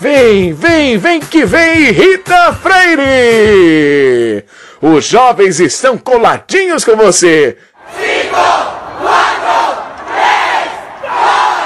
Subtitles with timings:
[0.00, 4.46] Vem, vem, vem que vem, Rita Freire!
[4.80, 7.58] Os jovens estão coladinhos com você.
[7.94, 8.34] Cinco,
[9.02, 10.70] quatro, três,
[11.02, 11.60] dois,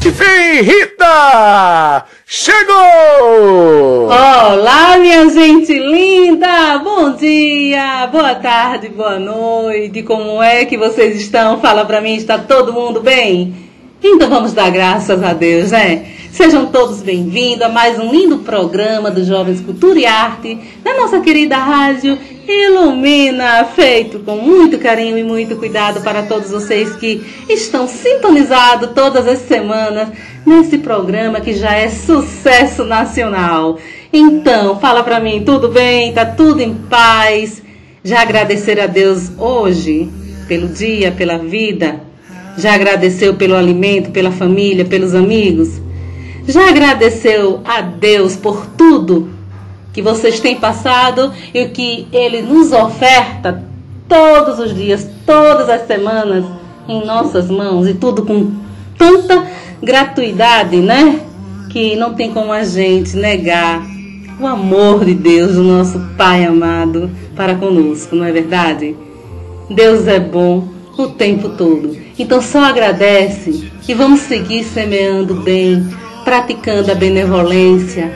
[0.00, 0.10] um.
[0.12, 2.06] Vem, Rita!
[2.28, 4.06] Chegou!
[4.06, 6.76] Olá, minha gente linda!
[6.82, 10.02] Bom dia, boa tarde, boa noite.
[10.02, 11.60] Como é que vocês estão?
[11.60, 13.54] Fala pra mim, está todo mundo bem?
[14.02, 16.04] Então vamos dar graças a Deus, né?
[16.36, 21.18] Sejam todos bem-vindos a mais um lindo programa do Jovens Cultura e Arte na nossa
[21.18, 27.88] querida rádio Ilumina, feito com muito carinho e muito cuidado para todos vocês que estão
[27.88, 30.10] sintonizados todas as semanas
[30.44, 33.78] nesse programa que já é sucesso nacional.
[34.12, 36.12] Então, fala para mim, tudo bem?
[36.12, 37.62] Tá tudo em paz?
[38.04, 40.10] Já agradecer a Deus hoje
[40.46, 41.98] pelo dia, pela vida?
[42.58, 45.85] Já agradeceu pelo alimento, pela família, pelos amigos?
[46.48, 49.30] Já agradeceu a Deus por tudo
[49.92, 53.64] que vocês têm passado e o que Ele nos oferta
[54.08, 56.44] todos os dias, todas as semanas
[56.88, 58.52] em nossas mãos e tudo com
[58.96, 59.44] tanta
[59.82, 61.20] gratuidade, né?
[61.70, 63.82] Que não tem como a gente negar
[64.38, 68.94] o amor de Deus, o nosso Pai amado, para conosco, não é verdade?
[69.68, 71.96] Deus é bom o tempo todo.
[72.18, 75.86] Então só agradece e vamos seguir semeando bem
[76.26, 78.12] praticando a benevolência,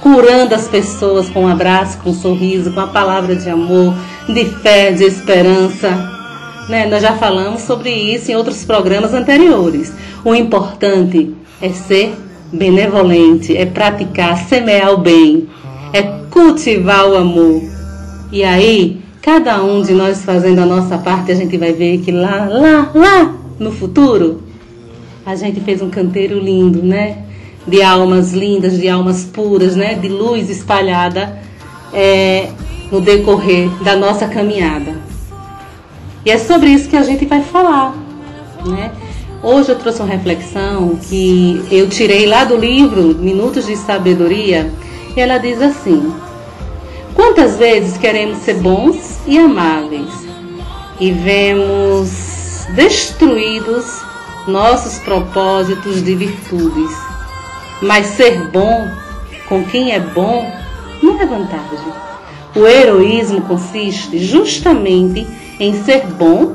[0.00, 3.96] curando as pessoas com um abraço, com um sorriso, com a palavra de amor,
[4.28, 5.88] de fé, de esperança.
[6.68, 6.86] Né?
[6.86, 9.92] Nós já falamos sobre isso em outros programas anteriores.
[10.24, 12.14] O importante é ser
[12.52, 15.48] benevolente, é praticar, semear o bem,
[15.92, 17.60] é cultivar o amor.
[18.30, 22.12] E aí, cada um de nós fazendo a nossa parte, a gente vai ver que
[22.12, 24.44] lá, lá, lá no futuro,
[25.26, 27.24] a gente fez um canteiro lindo, né?
[27.68, 29.94] De almas lindas, de almas puras, né?
[29.94, 31.38] de luz espalhada
[31.92, 32.48] é,
[32.90, 34.96] no decorrer da nossa caminhada.
[36.24, 37.94] E é sobre isso que a gente vai falar.
[38.64, 38.90] Né?
[39.42, 44.72] Hoje eu trouxe uma reflexão que eu tirei lá do livro Minutos de Sabedoria,
[45.16, 46.12] e ela diz assim:
[47.14, 50.26] Quantas vezes queremos ser bons e amáveis
[50.98, 53.84] e vemos destruídos
[54.48, 57.07] nossos propósitos de virtudes
[57.80, 58.90] mas ser bom
[59.48, 60.50] com quem é bom
[61.02, 61.92] não é vantagem.
[62.54, 65.26] O heroísmo consiste justamente
[65.60, 66.54] em ser bom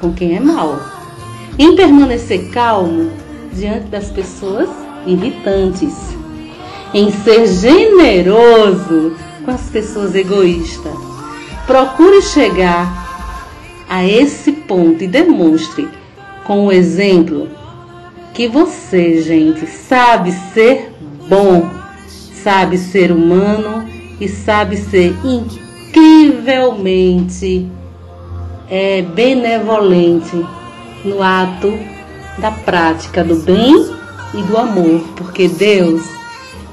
[0.00, 0.80] com quem é mal,
[1.58, 3.10] em permanecer calmo
[3.52, 4.68] diante das pessoas
[5.06, 5.94] irritantes,
[6.94, 10.94] em ser generoso com as pessoas egoístas.
[11.66, 13.08] Procure chegar
[13.88, 15.88] a esse ponto e demonstre
[16.44, 17.48] com o exemplo
[18.34, 20.94] que você, gente, sabe ser
[21.28, 21.68] bom,
[22.42, 23.88] sabe ser humano
[24.20, 25.14] e sabe ser
[25.92, 27.70] incrivelmente
[28.68, 30.46] é, benevolente
[31.04, 31.72] no ato
[32.38, 33.74] da prática do bem
[34.34, 36.02] e do amor, porque Deus,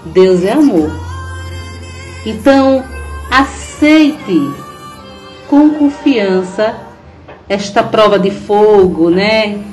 [0.06, 0.92] Deus é amor.
[2.26, 2.84] Então,
[3.32, 4.52] aceite
[5.50, 6.76] com confiança
[7.50, 9.64] esta prova de fogo, né?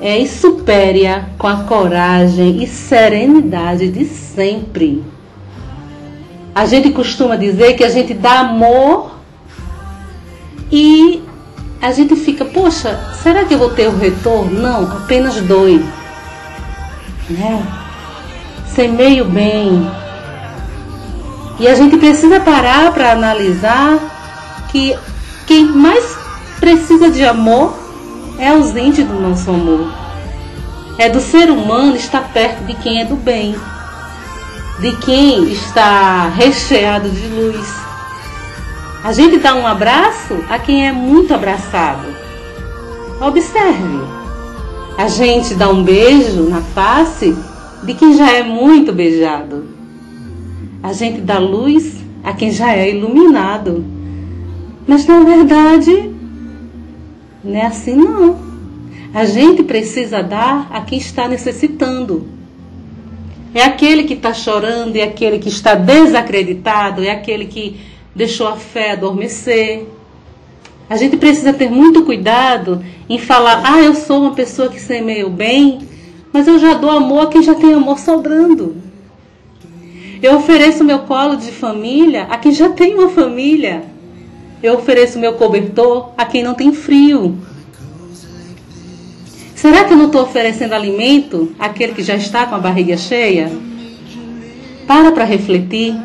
[0.00, 5.02] É, e supere-a com a coragem e serenidade de sempre.
[6.54, 9.16] A gente costuma dizer que a gente dá amor
[10.70, 11.22] e
[11.80, 14.60] a gente fica, poxa, será que eu vou ter o retorno?
[14.60, 15.84] Não, apenas doe.
[17.28, 17.66] Né?
[18.66, 19.90] Semeio bem.
[21.58, 23.98] E a gente precisa parar para analisar
[24.70, 24.96] que
[25.46, 26.18] quem mais
[26.60, 27.85] precisa de amor
[28.38, 29.92] é ausente do nosso amor.
[30.98, 33.54] É do ser humano estar perto de quem é do bem,
[34.80, 37.86] de quem está recheado de luz.
[39.04, 42.06] A gente dá um abraço a quem é muito abraçado.
[43.20, 44.00] Observe.
[44.98, 47.36] A gente dá um beijo na face
[47.82, 49.66] de quem já é muito beijado.
[50.82, 53.84] A gente dá luz a quem já é iluminado.
[54.86, 56.15] Mas na verdade,
[57.46, 58.36] Não é assim não.
[59.14, 62.26] A gente precisa dar a quem está necessitando.
[63.54, 67.80] É aquele que está chorando, é aquele que está desacreditado, é aquele que
[68.14, 69.86] deixou a fé adormecer.
[70.90, 75.26] A gente precisa ter muito cuidado em falar: ah, eu sou uma pessoa que semeia
[75.26, 75.78] o bem,
[76.32, 78.76] mas eu já dou amor a quem já tem amor sobrando.
[80.20, 83.95] Eu ofereço meu colo de família a quem já tem uma família.
[84.62, 87.38] Eu ofereço meu cobertor a quem não tem frio.
[89.54, 93.50] Será que eu não estou oferecendo alimento àquele que já está com a barriga cheia?
[94.86, 95.96] Para para refletir.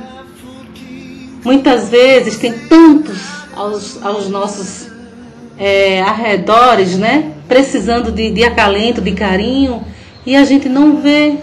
[1.44, 3.18] Muitas vezes tem tantos
[3.56, 4.90] aos, aos nossos
[5.58, 7.34] é, arredores, né?
[7.48, 9.84] Precisando de, de acalento, de carinho,
[10.26, 11.36] e a gente não vê,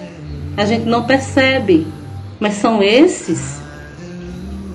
[0.56, 1.86] a gente não percebe.
[2.40, 3.60] Mas são esses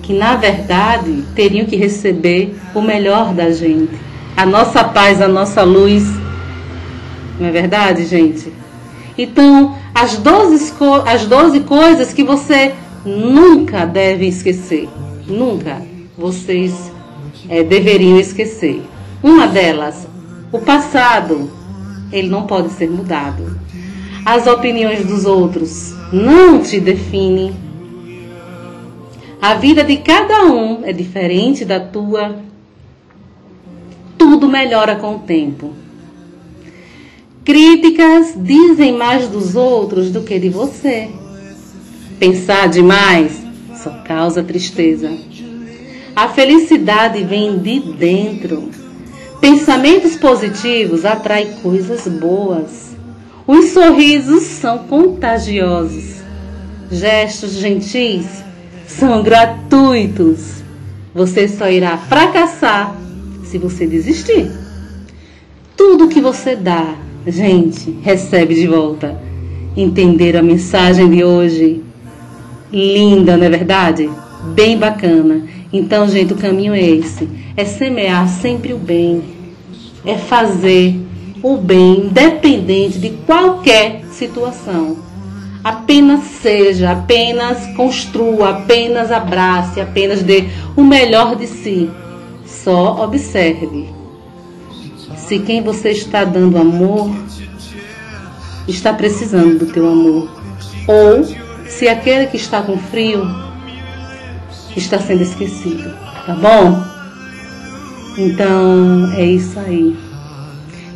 [0.04, 3.92] que, na verdade, teriam que receber o melhor da gente.
[4.36, 6.04] A nossa paz, a nossa luz.
[7.40, 8.52] Não é verdade, gente?
[9.16, 10.74] Então, as 12,
[11.06, 12.74] as 12 coisas que você
[13.04, 14.88] nunca deve esquecer.
[15.26, 15.80] Nunca
[16.18, 16.92] vocês
[17.48, 18.82] é, deveriam esquecer.
[19.22, 20.06] Uma delas,
[20.52, 21.50] o passado,
[22.12, 23.58] ele não pode ser mudado.
[24.24, 27.63] As opiniões dos outros não te definem.
[29.46, 32.34] A vida de cada um é diferente da tua.
[34.16, 35.74] Tudo melhora com o tempo.
[37.44, 41.10] Críticas dizem mais dos outros do que de você.
[42.18, 43.42] Pensar demais
[43.76, 45.12] só causa tristeza.
[46.16, 48.70] A felicidade vem de dentro.
[49.42, 52.96] Pensamentos positivos atraem coisas boas.
[53.46, 56.22] Os sorrisos são contagiosos.
[56.90, 58.42] Gestos gentis
[58.86, 60.62] são gratuitos.
[61.14, 62.96] Você só irá fracassar
[63.44, 64.50] se você desistir.
[65.76, 66.94] Tudo que você dá,
[67.26, 69.20] gente, recebe de volta.
[69.76, 71.82] Entender a mensagem de hoje?
[72.72, 74.10] Linda, não é verdade?
[74.54, 75.42] Bem bacana.
[75.72, 79.22] Então, gente, o caminho é esse: é semear sempre o bem,
[80.04, 80.94] é fazer
[81.42, 85.03] o bem, independente de qualquer situação.
[85.64, 90.44] Apenas seja, apenas construa, apenas abrace, apenas dê
[90.76, 91.90] o melhor de si.
[92.44, 93.88] Só observe
[95.16, 97.10] se quem você está dando amor
[98.68, 100.30] está precisando do teu amor,
[100.86, 101.24] ou
[101.66, 103.24] se aquele que está com frio
[104.76, 105.94] está sendo esquecido,
[106.26, 106.84] tá bom?
[108.18, 109.96] Então é isso aí.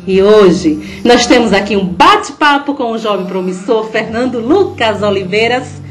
[0.07, 5.81] E hoje nós temos aqui um bate-papo com o jovem promissor Fernando Lucas Oliveiras.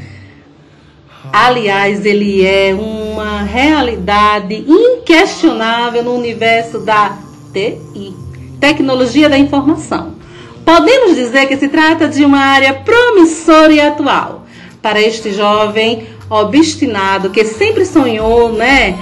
[1.31, 7.17] Aliás, ele é uma realidade inquestionável no universo da
[7.53, 8.13] TI,
[8.59, 10.15] Tecnologia da Informação.
[10.65, 14.45] Podemos dizer que se trata de uma área promissora e atual.
[14.81, 18.97] Para este jovem, obstinado que sempre sonhou, né,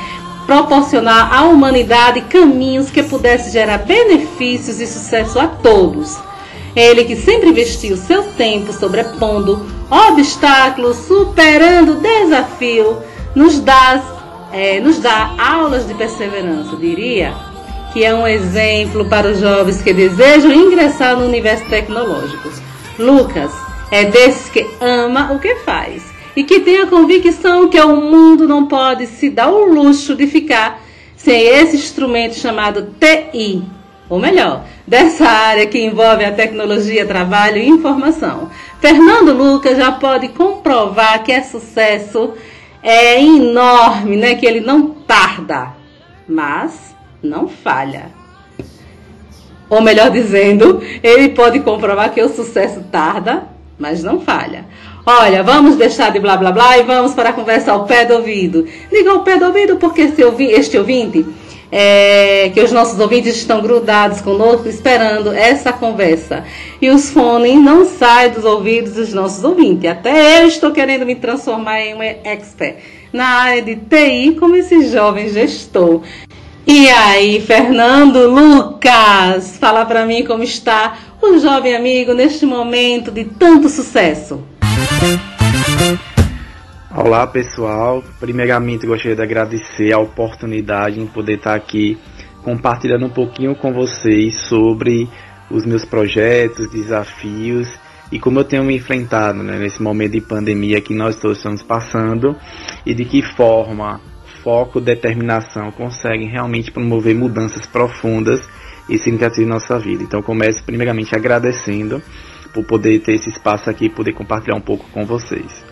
[0.47, 6.17] proporcionar à humanidade caminhos que pudessem gerar benefícios e sucesso a todos.
[6.73, 12.97] Ele que sempre investiu seu tempo sobrepondo obstáculos, superando desafio,
[13.35, 14.01] nos dá,
[14.53, 17.33] é, nos dá aulas de perseverança, diria,
[17.91, 22.49] que é um exemplo para os jovens que desejam ingressar no universo tecnológico.
[22.97, 23.51] Lucas
[23.91, 28.47] é desses que ama o que faz e que tem a convicção que o mundo
[28.47, 30.83] não pode se dar o luxo de ficar
[31.15, 33.63] sem esse instrumento chamado TI,
[34.07, 38.51] ou melhor, dessa área que envolve a tecnologia, trabalho e informação.
[38.79, 42.33] Fernando Lucas já pode comprovar que é sucesso
[42.83, 44.35] é enorme, né?
[44.35, 45.73] Que ele não tarda,
[46.29, 48.11] mas não falha.
[49.67, 54.65] Ou melhor dizendo, ele pode comprovar que o sucesso tarda, mas não falha.
[55.09, 58.15] Olha, vamos deixar de blá blá blá e vamos para a conversa ao pé do
[58.15, 58.67] ouvido.
[58.91, 61.25] Diga ao pé do ouvido porque este ouvinte,
[61.71, 66.43] é, que os nossos ouvintes estão grudados conosco esperando essa conversa.
[66.81, 69.89] E os fones não saem dos ouvidos dos nossos ouvintes.
[69.89, 72.75] Até eu estou querendo me transformar em um expert
[73.13, 76.01] na área de TI como esse jovem gestor.
[76.67, 83.23] E aí, Fernando Lucas, fala para mim como está o jovem amigo neste momento de
[83.23, 84.43] tanto sucesso.
[86.89, 91.97] Olá pessoal, primeiramente gostaria de agradecer a oportunidade em poder estar aqui
[92.43, 95.07] compartilhando um pouquinho com vocês sobre
[95.49, 97.67] os meus projetos, desafios
[98.11, 101.61] e como eu tenho me enfrentado né, nesse momento de pandemia que nós todos estamos
[101.61, 102.35] passando
[102.85, 104.01] e de que forma
[104.43, 108.41] foco, determinação conseguem realmente promover mudanças profundas
[108.89, 110.03] esse iniciativa em nossa vida.
[110.03, 112.01] Então começo primeiramente agradecendo
[112.53, 115.66] por poder ter esse espaço aqui e poder compartilhar um pouco com vocês.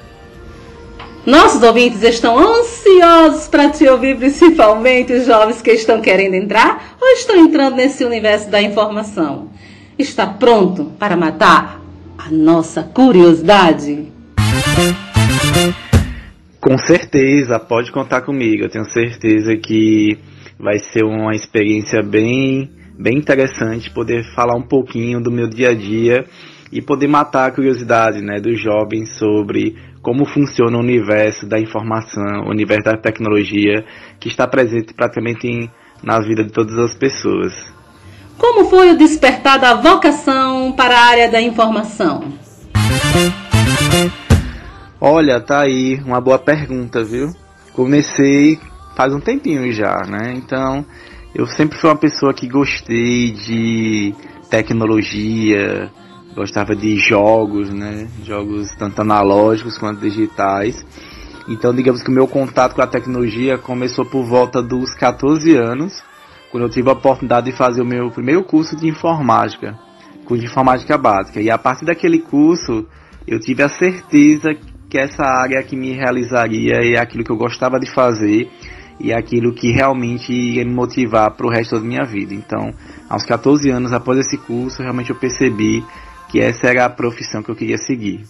[1.25, 7.07] Nossos ouvintes estão ansiosos para te ouvir, principalmente os jovens que estão querendo entrar ou
[7.13, 9.49] estão entrando nesse universo da informação.
[9.97, 11.81] Está pronto para matar
[12.15, 14.07] a nossa curiosidade?
[16.61, 18.63] Com certeza, pode contar comigo.
[18.63, 20.19] Eu tenho certeza que
[20.59, 25.73] vai ser uma experiência bem, bem interessante poder falar um pouquinho do meu dia a
[25.73, 26.23] dia
[26.71, 32.43] e poder matar a curiosidade né, dos jovens sobre como funciona o universo da informação,
[32.45, 33.85] o universo da tecnologia
[34.19, 35.69] que está presente praticamente em,
[36.03, 37.53] na vida de todas as pessoas.
[38.37, 42.33] Como foi o despertar da vocação para a área da informação?
[44.99, 47.29] Olha, tá aí uma boa pergunta, viu?
[47.73, 48.59] Comecei
[48.95, 50.33] faz um tempinho já, né?
[50.35, 50.85] Então,
[51.33, 54.15] eu sempre fui uma pessoa que gostei de
[54.49, 55.91] tecnologia,
[56.35, 58.07] gostava de jogos, né?
[58.23, 60.85] Jogos tanto analógicos quanto digitais.
[61.47, 66.03] Então, digamos que o meu contato com a tecnologia começou por volta dos 14 anos,
[66.51, 69.77] quando eu tive a oportunidade de fazer o meu primeiro curso de informática,
[70.25, 71.39] curso de informática básica.
[71.39, 72.85] E a partir daquele curso,
[73.27, 74.55] eu tive a certeza
[74.89, 78.49] que essa área que me realizaria é aquilo que eu gostava de fazer
[78.99, 82.33] e aquilo que realmente ia me motivar para o resto da minha vida.
[82.33, 82.73] Então,
[83.09, 85.83] aos 14 anos após esse curso, realmente eu percebi
[86.29, 88.25] que essa era a profissão que eu queria seguir.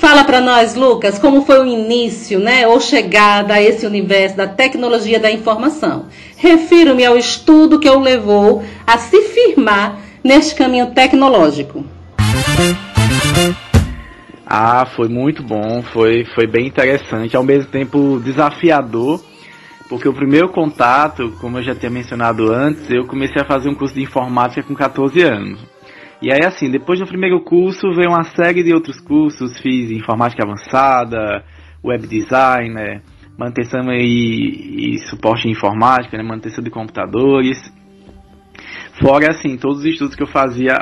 [0.00, 4.46] Fala para nós, Lucas, como foi o início, né, ou chegada a esse universo da
[4.46, 6.06] tecnologia da informação.
[6.38, 11.84] Refiro-me ao estudo que o levou a se firmar neste caminho tecnológico.
[14.46, 19.22] Ah, foi muito bom, foi, foi bem interessante, ao mesmo tempo desafiador,
[19.86, 23.74] porque o primeiro contato, como eu já tinha mencionado antes, eu comecei a fazer um
[23.74, 25.60] curso de informática com 14 anos.
[26.22, 29.58] E aí, assim, depois do primeiro curso, veio uma série de outros cursos.
[29.58, 31.42] Fiz informática avançada,
[31.82, 33.00] web design, né,
[33.38, 37.58] manutenção e, e suporte em informática, né, manutenção de computadores.
[39.00, 40.76] Fora, assim, todos os estudos que eu fazia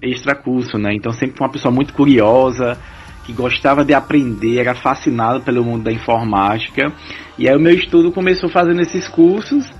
[0.00, 0.94] extra curso, né?
[0.94, 2.78] Então, sempre uma pessoa muito curiosa,
[3.26, 6.90] que gostava de aprender, era fascinado pelo mundo da informática.
[7.36, 9.70] E aí, o meu estudo começou fazendo esses cursos,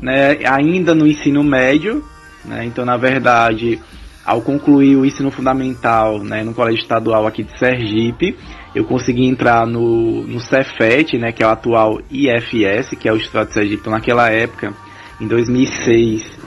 [0.00, 2.02] né, ainda no ensino médio,
[2.42, 2.64] né?
[2.64, 3.78] Então, na verdade
[4.26, 8.36] ao concluir o ensino fundamental né, no colégio estadual aqui de Sergipe,
[8.74, 13.16] eu consegui entrar no, no Cefet, né, que é o atual IFS, que é o
[13.16, 13.80] Estado de Sergipe.
[13.82, 14.74] Então, naquela época,
[15.20, 16.38] em 2006,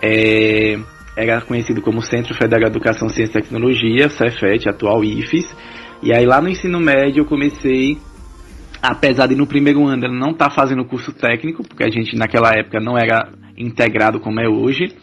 [0.00, 0.78] é,
[1.16, 5.54] era conhecido como Centro Federal de Educação, Ciência e Tecnologia, Cefet, atual IFES.
[6.02, 7.98] E aí lá no ensino médio eu comecei,
[8.80, 12.52] apesar de no primeiro ano não estar tá fazendo curso técnico, porque a gente naquela
[12.52, 14.94] época não era integrado como é hoje,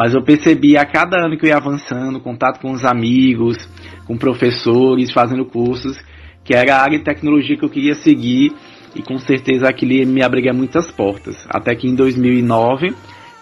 [0.00, 3.58] mas eu percebi a cada ano que eu ia avançando, contato com os amigos,
[4.06, 6.02] com professores, fazendo cursos,
[6.42, 8.50] que era a área de tecnologia que eu queria seguir
[8.96, 11.36] e com certeza aquilo me abrir muitas portas.
[11.50, 12.94] Até que em 2009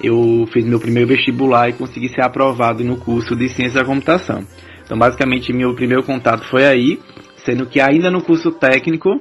[0.02, 4.44] eu fiz meu primeiro vestibular e consegui ser aprovado no curso de Ciência da Computação.
[4.84, 6.98] Então, basicamente, meu primeiro contato foi aí,
[7.44, 9.20] sendo que ainda no curso técnico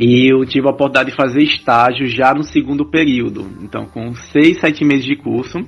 [0.00, 3.46] e eu tive a oportunidade de fazer estágio já no segundo período.
[3.60, 5.58] Então, com seis, sete meses de curso,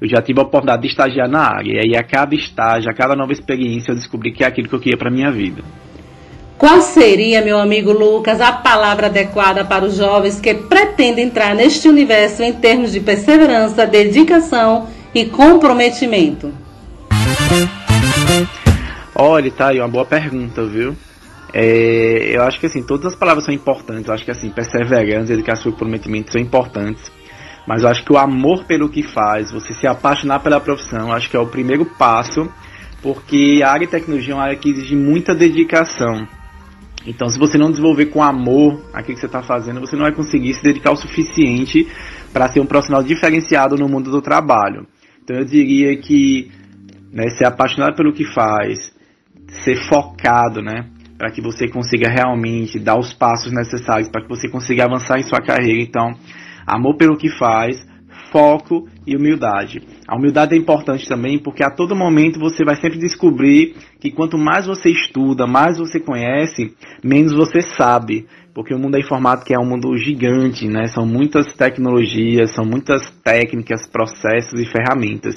[0.00, 1.72] eu já tive a oportunidade de estagiar na área.
[1.72, 4.74] E aí, a cada estágio, a cada nova experiência, eu descobri que é aquilo que
[4.76, 5.64] eu queria para minha vida.
[6.56, 11.88] Qual seria, meu amigo Lucas, a palavra adequada para os jovens que pretendem entrar neste
[11.88, 16.52] universo em termos de perseverança, dedicação e comprometimento?
[19.16, 20.94] Olha, tá aí uma boa pergunta, viu?
[21.52, 24.06] É, eu acho que assim, todas as palavras são importantes.
[24.06, 27.10] Eu acho que assim, perseverança, dedicação e comprometimento são importantes.
[27.66, 31.28] Mas eu acho que o amor pelo que faz, você se apaixonar pela profissão, acho
[31.30, 32.48] que é o primeiro passo,
[33.02, 36.26] porque a área de tecnologia é uma área que exige muita dedicação.
[37.06, 40.12] Então, se você não desenvolver com amor aquilo que você está fazendo, você não vai
[40.12, 41.88] conseguir se dedicar o suficiente
[42.32, 44.86] para ser um profissional diferenciado no mundo do trabalho.
[45.22, 46.50] Então, eu diria que
[47.10, 48.92] né, ser apaixonado pelo que faz,
[49.64, 50.86] ser focado, né?
[51.20, 55.22] Para que você consiga realmente dar os passos necessários para que você consiga avançar em
[55.22, 55.82] sua carreira.
[55.82, 56.14] Então,
[56.66, 57.76] amor pelo que faz,
[58.32, 59.82] foco e humildade.
[60.08, 64.38] A humildade é importante também porque a todo momento você vai sempre descobrir que quanto
[64.38, 66.74] mais você estuda, mais você conhece,
[67.04, 68.26] menos você sabe.
[68.54, 70.86] Porque o mundo da informática é um mundo gigante, né?
[70.86, 75.34] São muitas tecnologias, são muitas técnicas, processos e ferramentas.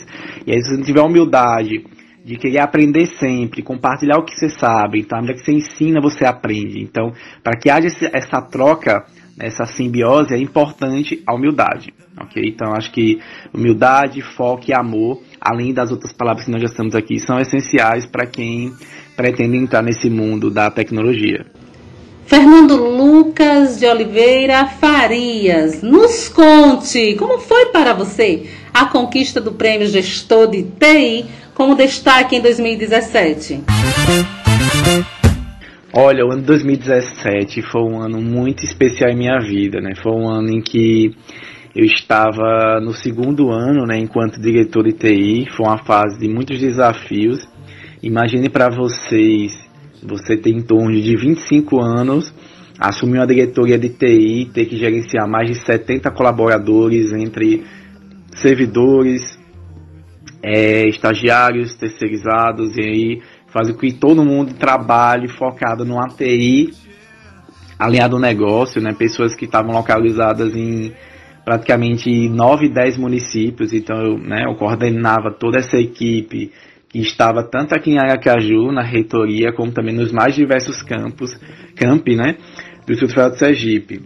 [0.47, 1.83] E aí, se você não tiver humildade
[2.23, 4.99] de querer aprender sempre, compartilhar o que você sabe.
[4.99, 6.81] Então, à medida que você ensina, você aprende.
[6.81, 7.11] Então,
[7.43, 9.05] para que haja essa troca
[9.37, 12.43] nessa simbiose, é importante a humildade, ok?
[12.45, 13.19] Então acho que
[13.53, 18.05] humildade, foco e amor, além das outras palavras que nós já estamos aqui, são essenciais
[18.05, 18.71] para quem
[19.15, 21.45] pretende entrar nesse mundo da tecnologia.
[22.25, 29.87] Fernando Lucas de Oliveira Farias, nos conte como foi para você a conquista do Prêmio
[29.87, 33.63] Gestor de TI como destaque em 2017.
[35.95, 39.93] Olha, o ano 2017 foi um ano muito especial em minha vida, né?
[40.01, 41.15] Foi um ano em que
[41.75, 45.47] eu estava no segundo ano, né, enquanto diretor de TI.
[45.51, 47.47] Foi uma fase de muitos desafios.
[48.01, 49.51] Imagine para vocês,
[50.01, 52.33] você tem em torno de 25 anos,
[52.79, 57.63] assumir uma diretoria de TI, ter que gerenciar mais de 70 colaboradores entre
[58.35, 59.39] servidores,
[60.41, 66.71] é, estagiários, terceirizados, e aí faz com que todo mundo trabalhe focado no ATI,
[67.77, 68.93] alinhado ao negócio, né?
[68.93, 70.93] Pessoas que estavam localizadas em
[71.45, 76.51] praticamente 9, 10 municípios, então eu, né, eu coordenava toda essa equipe
[76.87, 81.37] que estava tanto aqui em Aracaju, na reitoria, como também nos mais diversos campos,
[81.75, 82.37] campi, né,
[82.85, 84.01] do Instituto Federal de Sergipe.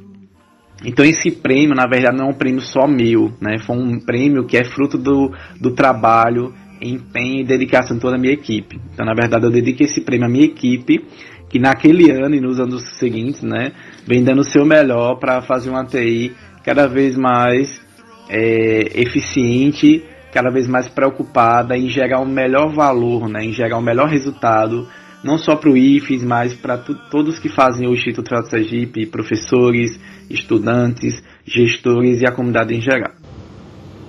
[0.86, 4.46] Então esse prêmio, na verdade, não é um prêmio só meu, né, foi um prêmio
[4.46, 8.80] que é fruto do, do trabalho empenho e dedicação de toda a minha equipe.
[8.94, 11.04] Então, na verdade, eu dedico esse prêmio à minha equipe,
[11.50, 13.72] que naquele ano e nos anos seguintes, né,
[14.06, 17.82] vem dando o seu melhor para fazer uma TI cada vez mais
[18.30, 20.04] é, eficiente,
[20.34, 24.88] cada vez mais preocupada em gerar um melhor valor, né, em gerar um melhor resultado,
[25.24, 30.00] não só para o IFES, mas para todos que fazem o Instituto Trato Sergipe, professores,
[30.30, 33.12] estudantes, gestores e a comunidade em geral.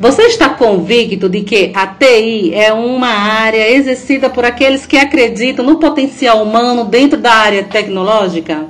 [0.01, 5.65] Você está convicto de que a TI é uma área exercida por aqueles que acreditam
[5.65, 8.65] no potencial humano dentro da área tecnológica?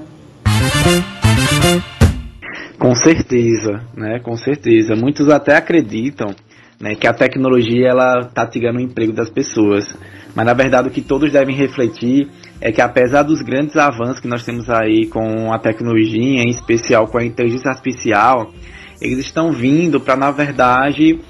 [2.78, 4.20] Com certeza, né?
[4.20, 4.94] Com certeza.
[4.96, 6.34] Muitos até acreditam
[6.80, 9.94] né, que a tecnologia ela está tirando o emprego das pessoas.
[10.34, 12.28] Mas na verdade o que todos devem refletir
[12.60, 17.06] é que apesar dos grandes avanços que nós temos aí com a tecnologia, em especial
[17.06, 18.52] com a inteligência artificial,
[19.00, 21.20] eles estão vindo para, na verdade,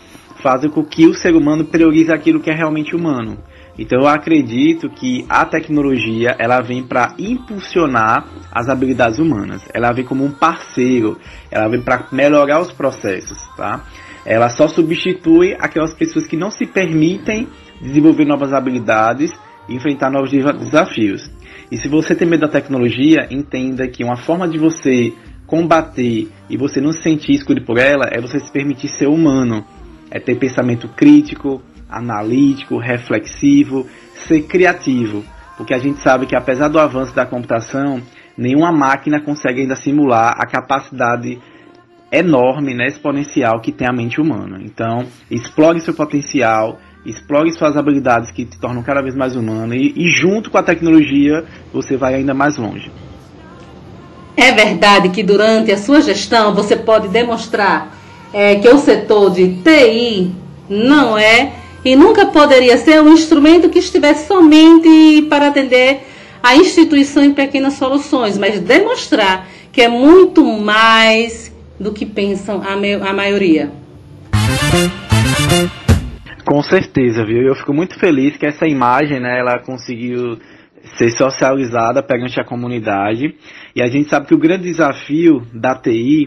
[0.42, 3.38] fazer com que o ser humano priorize aquilo que é realmente humano.
[3.78, 9.62] Então eu acredito que a tecnologia ela vem para impulsionar as habilidades humanas.
[9.72, 11.16] Ela vem como um parceiro,
[11.50, 13.84] ela vem para melhorar os processos, tá?
[14.26, 17.46] Ela só substitui aquelas pessoas que não se permitem
[17.80, 19.32] desenvolver novas habilidades
[19.68, 21.30] enfrentar novos desafios.
[21.70, 25.12] E se você tem medo da tecnologia, entenda que uma forma de você
[25.46, 29.64] combater e você não se sentir escuro por ela é você se permitir ser humano,
[30.10, 33.86] é ter pensamento crítico, analítico, reflexivo,
[34.26, 35.24] ser criativo,
[35.56, 38.00] porque a gente sabe que apesar do avanço da computação,
[38.36, 41.38] nenhuma máquina consegue ainda simular a capacidade
[42.12, 44.58] enorme, né, exponencial que tem a mente humana.
[44.62, 46.78] Então, explore seu potencial,
[47.10, 50.62] explore suas habilidades que te tornam cada vez mais humano e, e junto com a
[50.62, 52.90] tecnologia você vai ainda mais longe.
[54.36, 57.96] É verdade que durante a sua gestão você pode demonstrar
[58.32, 60.30] é, que o setor de TI
[60.68, 61.52] não é
[61.84, 66.06] e nunca poderia ser um instrumento que estivesse somente para atender
[66.42, 73.08] a instituição em pequenas soluções, mas demonstrar que é muito mais do que pensam a,
[73.08, 73.70] a maioria.
[76.48, 77.42] Com certeza, viu?
[77.42, 80.38] Eu fico muito feliz que essa imagem, né, ela conseguiu
[80.96, 83.34] ser socializada perante a comunidade.
[83.76, 86.26] E a gente sabe que o grande desafio da TI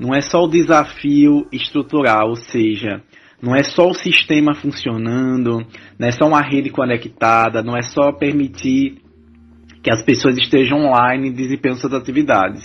[0.00, 3.02] não é só o desafio estrutural, ou seja,
[3.42, 5.58] não é só o sistema funcionando,
[5.98, 9.02] não é só uma rede conectada, não é só permitir
[9.88, 12.62] que as pessoas estejam online desempenhando suas atividades.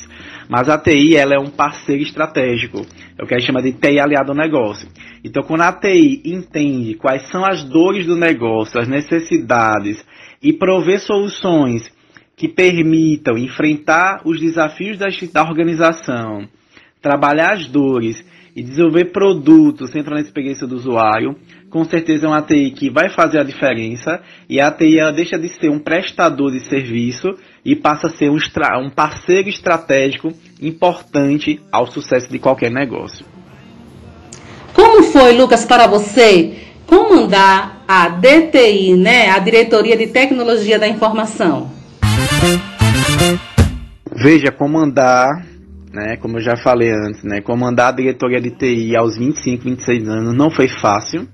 [0.50, 2.86] Mas a TI ela é um parceiro estratégico,
[3.18, 4.90] é o que a gente chama de TI aliado ao negócio.
[5.24, 10.06] Então, quando a TI entende quais são as dores do negócio, as necessidades,
[10.42, 11.90] e prover soluções
[12.36, 16.46] que permitam enfrentar os desafios da, da organização,
[17.02, 18.22] trabalhar as dores
[18.54, 21.38] e desenvolver produtos centrando na experiência do usuário,
[21.74, 25.40] com certeza é uma TI que vai fazer a diferença e a TI ela deixa
[25.40, 27.30] de ser um prestador de serviço
[27.66, 28.38] e passa a ser um,
[28.80, 30.32] um parceiro estratégico
[30.62, 33.26] importante ao sucesso de qualquer negócio.
[34.72, 41.72] Como foi, Lucas, para você comandar a DTI, né, a Diretoria de Tecnologia da Informação?
[44.16, 45.28] Veja, comandar,
[45.92, 50.08] né, como eu já falei antes, né, comandar a diretoria de TI aos 25, 26
[50.08, 51.28] anos não foi fácil.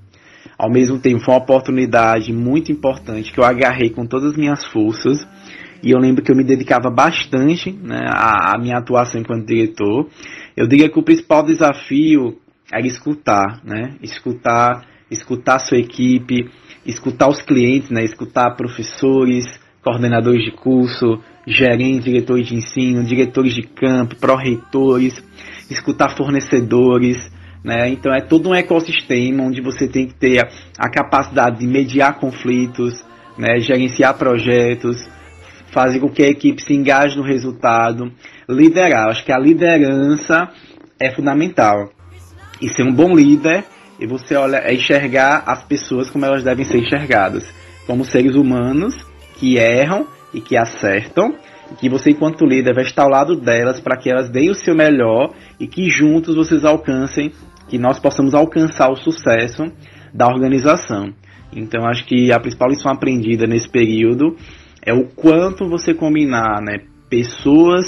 [0.59, 4.65] Ao mesmo tempo, foi uma oportunidade muito importante que eu agarrei com todas as minhas
[4.65, 5.25] forças.
[5.81, 10.09] e eu lembro que eu me dedicava bastante né, à, à minha atuação enquanto diretor.
[10.57, 12.37] Eu diria que o principal desafio
[12.69, 13.95] era escutar, né?
[14.03, 16.49] Escutar, escutar sua equipe,
[16.85, 18.03] escutar os clientes, né?
[18.03, 19.45] Escutar professores,
[19.81, 25.23] coordenadores de curso, gerentes, diretores de ensino, diretores de campo, pró-reitores,
[25.69, 27.31] escutar fornecedores,
[27.63, 27.89] né?
[27.89, 32.19] Então é todo um ecossistema onde você tem que ter a, a capacidade de mediar
[32.19, 33.03] conflitos,
[33.37, 33.59] né?
[33.59, 35.09] gerenciar projetos,
[35.71, 38.11] fazer com que a equipe se engaje no resultado,
[38.47, 39.09] liderar.
[39.09, 40.49] Acho que a liderança
[40.99, 41.89] é fundamental.
[42.61, 43.63] E ser um bom líder
[43.99, 47.45] e você olha é enxergar as pessoas como elas devem ser enxergadas,
[47.85, 48.95] como seres humanos
[49.35, 51.35] que erram e que acertam,
[51.71, 54.55] e que você enquanto líder vai estar ao lado delas para que elas deem o
[54.55, 57.31] seu melhor e que juntos vocês alcancem,
[57.69, 59.63] que nós possamos alcançar o sucesso
[60.13, 61.13] da organização.
[61.55, 64.35] Então acho que a principal lição aprendida nesse período
[64.81, 66.79] é o quanto você combinar, né,
[67.09, 67.85] pessoas,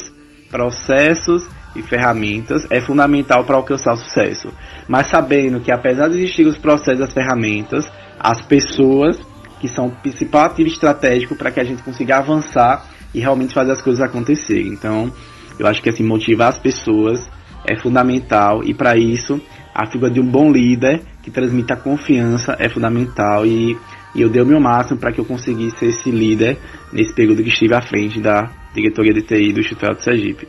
[0.50, 4.52] processos e ferramentas é fundamental para alcançar o sucesso.
[4.88, 9.20] Mas sabendo que apesar de existir os processos e as ferramentas, as pessoas
[9.60, 13.72] que são o principal ativo estratégico para que a gente consiga avançar e realmente fazer
[13.72, 14.68] as coisas acontecerem.
[14.68, 15.12] Então,
[15.60, 17.30] eu acho que assim motivar as pessoas
[17.66, 19.40] é fundamental e para isso
[19.74, 23.78] a figura de um bom líder que transmita confiança é fundamental e,
[24.14, 26.58] e eu dei o meu máximo para que eu conseguisse ser esse líder
[26.92, 30.48] nesse período que estive à frente da diretoria de TI do Instituto de Sergipe.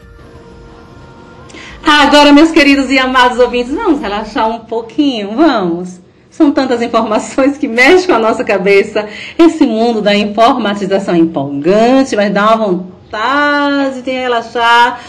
[1.85, 6.01] Agora, meus queridos e amados ouvintes, vamos relaxar um pouquinho, vamos.
[6.31, 9.07] São tantas informações que mexem com a nossa cabeça.
[9.39, 15.01] Esse mundo da informatização é empolgante, mas dá uma vontade de relaxar.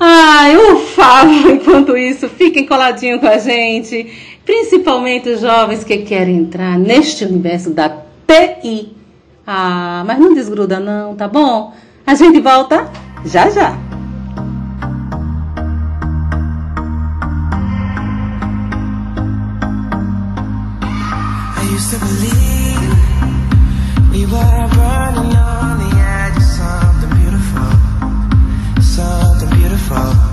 [0.00, 1.24] Ai, ufa!
[1.52, 4.38] Enquanto isso, fiquem coladinhos com a gente.
[4.44, 8.96] Principalmente os jovens que querem entrar neste universo da TI.
[9.46, 11.74] Ah, mas não desgruda não, tá bom?
[12.06, 12.90] A gente volta
[13.24, 13.76] já já.
[21.78, 22.90] used to believe
[24.10, 24.68] we were
[29.88, 30.27] from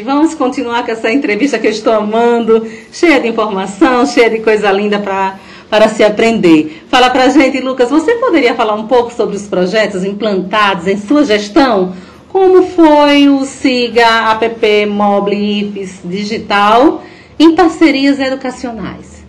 [0.00, 0.02] gente?
[0.02, 4.70] Vamos continuar com essa entrevista que eu estou amando, cheia de informação, cheia de coisa
[4.72, 6.82] linda para para se aprender.
[6.88, 11.24] Fala pra gente, Lucas, você poderia falar um pouco sobre os projetos implantados em sua
[11.24, 11.94] gestão?
[12.28, 17.04] Como foi o SIGA App Mobile IFES Digital
[17.38, 19.24] em parcerias educacionais?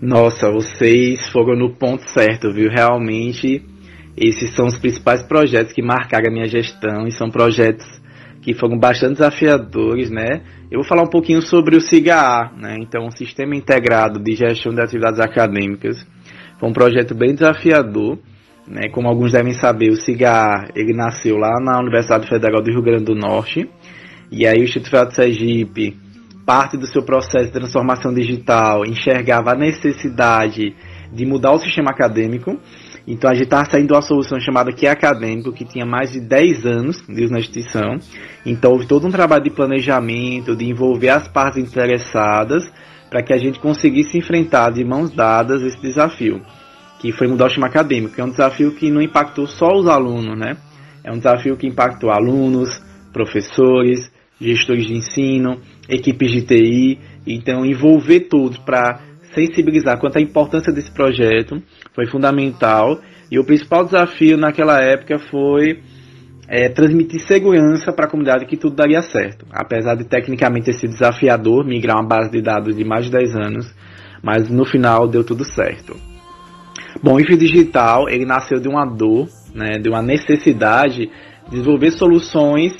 [0.00, 2.70] Nossa, vocês foram no ponto certo, viu?
[2.70, 3.64] Realmente,
[4.16, 7.86] esses são os principais projetos que marcaram a minha gestão e são projetos
[8.42, 10.42] que foram bastante desafiadores, né?
[10.70, 12.76] Eu vou falar um pouquinho sobre o SIGA, né?
[12.80, 16.06] Então, o Sistema Integrado de Gestão de Atividades Acadêmicas.
[16.58, 18.18] Foi um projeto bem desafiador,
[18.66, 18.88] né?
[18.90, 23.04] Como alguns devem saber, o SIGA, ele nasceu lá na Universidade Federal do Rio Grande
[23.04, 23.68] do Norte,
[24.30, 25.96] e aí o Instituto Federal de Sergipe
[26.50, 30.74] parte do seu processo de transformação digital enxergava a necessidade
[31.12, 32.58] de mudar o sistema acadêmico.
[33.06, 36.12] Então a gente estava saindo de uma solução chamada Que é Acadêmico, que tinha mais
[36.12, 37.98] de 10 anos de instituição.
[38.44, 42.70] Então houve todo um trabalho de planejamento, de envolver as partes interessadas,
[43.10, 46.40] para que a gente conseguisse enfrentar de mãos dadas esse desafio,
[47.00, 48.20] que foi mudar o sistema acadêmico.
[48.20, 50.56] É um desafio que não impactou só os alunos, né?
[51.02, 52.80] É um desafio que impactou alunos,
[53.12, 54.10] professores,
[54.40, 59.00] gestores de ensino, equipes de TI, então envolver todos para
[59.34, 61.62] sensibilizar quanto à importância desse projeto
[61.94, 63.00] foi fundamental.
[63.30, 65.80] E o principal desafio naquela época foi
[66.48, 69.46] é, transmitir segurança para a comunidade que tudo daria certo.
[69.52, 73.36] Apesar de tecnicamente ter sido desafiador migrar uma base de dados de mais de 10
[73.36, 73.74] anos,
[74.22, 75.96] mas no final deu tudo certo.
[77.02, 81.06] Bom, o Digital ele nasceu de uma dor, né, de uma necessidade
[81.48, 82.72] de desenvolver soluções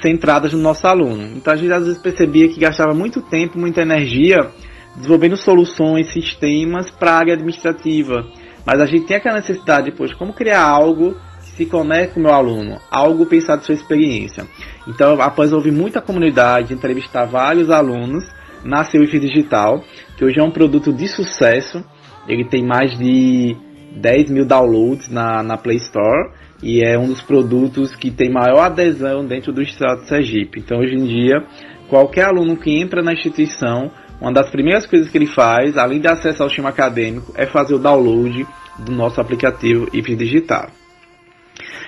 [0.00, 1.36] centradas no nosso aluno.
[1.36, 4.50] Então a gente às vezes percebia que gastava muito tempo, muita energia
[4.96, 8.26] desenvolvendo soluções, sistemas para a área administrativa.
[8.64, 12.22] Mas a gente tem aquela necessidade depois, como criar algo que se conecte com o
[12.22, 14.46] meu aluno, algo pensado em sua experiência.
[14.86, 18.24] Então, após ouvir muita comunidade, entrevistar vários alunos,
[18.64, 19.82] nasceu o Digital,
[20.16, 21.84] que hoje é um produto de sucesso.
[22.28, 23.56] Ele tem mais de
[23.96, 26.30] 10 mil downloads na, na Play Store
[26.62, 30.60] e é um dos produtos que tem maior adesão dentro do estado de Sergipe.
[30.60, 31.44] Então, hoje em dia,
[31.88, 33.90] qualquer aluno que entra na instituição,
[34.22, 37.74] uma das primeiras coisas que ele faz, além de acessar o sistema acadêmico, é fazer
[37.74, 38.46] o download
[38.78, 40.70] do nosso aplicativo IP Digital.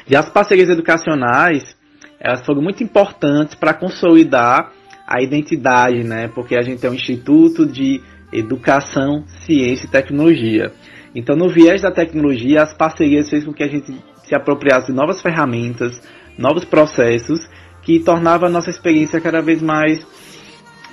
[0.09, 1.77] E as parcerias educacionais,
[2.19, 4.73] elas foram muito importantes para consolidar
[5.07, 6.27] a identidade, né?
[6.27, 10.73] Porque a gente é um instituto de educação, ciência e tecnologia.
[11.15, 13.95] Então, no viés da tecnologia, as parcerias fez com que a gente
[14.25, 16.03] se apropriasse de novas ferramentas,
[16.37, 17.49] novos processos,
[17.81, 20.05] que tornava a nossa experiência cada vez mais,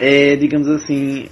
[0.01, 1.27] é, digamos assim,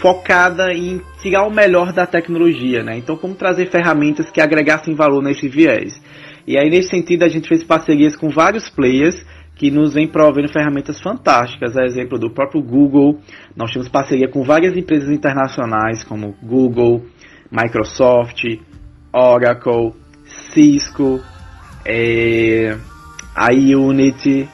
[0.00, 2.98] focada em tirar o melhor da tecnologia, né?
[2.98, 6.02] Então, como trazer ferramentas que agregassem valor nesse viés.
[6.44, 10.48] E aí, nesse sentido, a gente fez parcerias com vários players que nos vem provendo
[10.48, 11.76] ferramentas fantásticas.
[11.76, 13.20] A exemplo do próprio Google,
[13.56, 17.06] nós temos parceria com várias empresas internacionais como Google,
[17.50, 18.42] Microsoft,
[19.12, 19.92] Oracle,
[20.52, 21.20] Cisco,
[21.84, 22.76] é,
[23.34, 24.48] a Unity,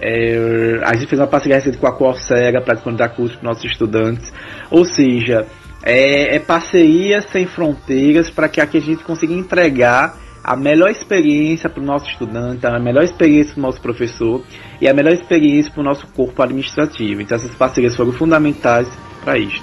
[0.00, 3.64] é, a gente fez uma parceria recente com a Coursera para disponibilizar cursos para nossos
[3.64, 4.32] estudantes.
[4.70, 5.46] Ou seja,
[5.82, 11.68] é, é parceria sem fronteiras para que aqui a gente consiga entregar a melhor experiência
[11.68, 14.42] para o nosso estudante, a melhor experiência para o nosso professor
[14.80, 17.20] e a melhor experiência para o nosso corpo administrativo.
[17.20, 18.88] Então essas parcerias foram fundamentais
[19.22, 19.62] para isso.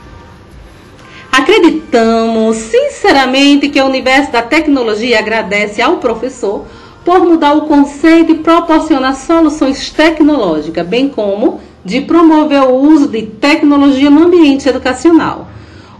[1.31, 6.65] Acreditamos sinceramente que o universo da tecnologia agradece ao professor
[7.05, 13.21] por mudar o conceito e proporcionar soluções tecnológicas, bem como de promover o uso de
[13.27, 15.47] tecnologia no ambiente educacional.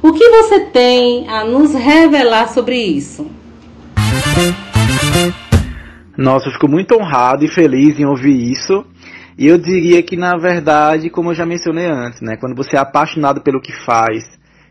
[0.02, 3.28] O que você tem a nos revelar sobre isso?
[6.18, 8.84] Nossa, eu fico muito honrado e feliz em ouvir isso.
[9.38, 12.80] E eu diria que, na verdade, como eu já mencionei antes, né, quando você é
[12.80, 14.24] apaixonado pelo que faz,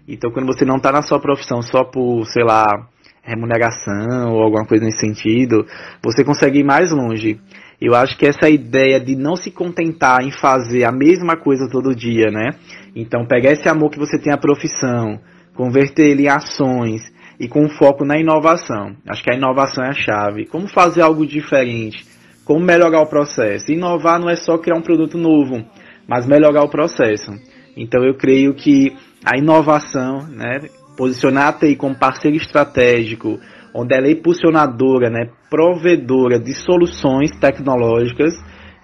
[0.06, 2.66] então, quando você não está na sua profissão só por, sei lá,
[3.24, 5.66] remuneração ou alguma coisa nesse sentido,
[6.02, 7.40] você consegue ir mais longe.
[7.80, 11.94] Eu acho que essa ideia de não se contentar em fazer a mesma coisa todo
[11.94, 12.50] dia, né?
[12.94, 15.18] Então, pegar esse amor que você tem à profissão,
[15.54, 17.02] converter ele em ações
[17.40, 18.94] e com foco na inovação.
[19.08, 20.46] Acho que a inovação é a chave.
[20.46, 22.06] Como fazer algo diferente?
[22.44, 23.72] Como melhorar o processo?
[23.72, 25.64] Inovar não é só criar um produto novo,
[26.06, 27.32] mas melhorar o processo.
[27.76, 30.60] Então, eu creio que a inovação, né,
[30.96, 33.38] posicionar a TI como parceiro estratégico,
[33.74, 38.34] onde ela é impulsionadora, né, provedora de soluções tecnológicas,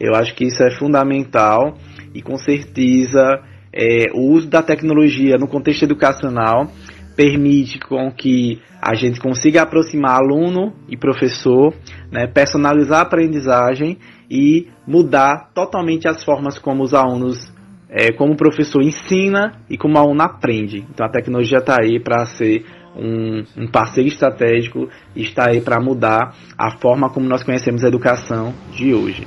[0.00, 1.76] eu acho que isso é fundamental.
[2.14, 3.40] E com certeza
[3.72, 6.68] é, o uso da tecnologia no contexto educacional
[7.14, 11.74] permite com que a gente consiga aproximar aluno e professor,
[12.10, 13.98] né, personalizar a aprendizagem
[14.30, 17.52] e mudar totalmente as formas como os alunos,
[17.90, 20.86] é, como o professor ensina e como o aluno aprende.
[20.88, 22.64] Então a tecnologia está aí para ser
[22.96, 27.88] um, um, parceiro estratégico e está aí para mudar a forma como nós conhecemos a
[27.88, 29.26] educação de hoje.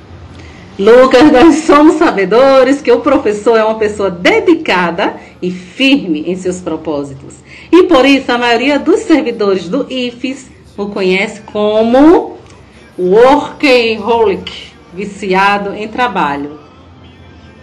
[0.79, 6.61] Lucas, nós somos sabedores que o professor é uma pessoa dedicada e firme em seus
[6.61, 7.35] propósitos.
[7.71, 12.37] E por isso a maioria dos servidores do IFES o conhece como
[12.97, 14.51] workaholic,
[14.93, 16.62] viciado em trabalho.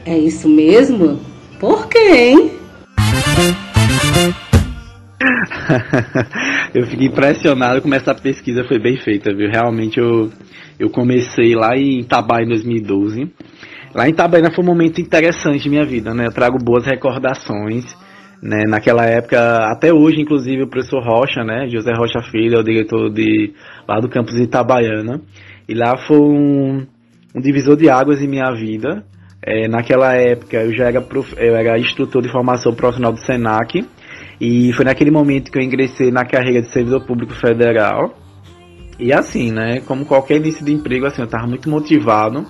[0.04, 1.20] É isso mesmo?
[1.58, 2.50] Por quê, hein?
[6.74, 9.50] eu fiquei impressionado como essa pesquisa foi bem feita, viu?
[9.50, 10.30] Realmente eu
[10.80, 13.30] eu comecei lá em Itabaí em 2012.
[13.94, 16.26] Lá em Itabaiana foi um momento interessante de minha vida, né?
[16.26, 17.84] Eu trago boas recordações,
[18.42, 18.64] né?
[18.66, 21.68] Naquela época, até hoje, inclusive, o professor Rocha, né?
[21.68, 23.52] José Rocha Filho, é o diretor de,
[23.86, 25.20] lá do campus Itabaiana.
[25.68, 26.86] E lá foi um,
[27.34, 29.04] um divisor de águas em minha vida.
[29.42, 33.86] É, naquela época, eu já era, prof, eu era instrutor de formação profissional do SENAC.
[34.40, 38.14] E foi naquele momento que eu ingressei na carreira de servidor público federal.
[38.98, 42.46] E assim, né, como qualquer início de emprego, assim, eu estava muito motivado.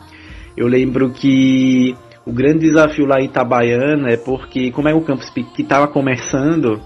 [0.56, 1.94] Eu lembro que
[2.26, 6.80] o grande desafio lá em Itabaiana é porque, como é um campus que estava começando,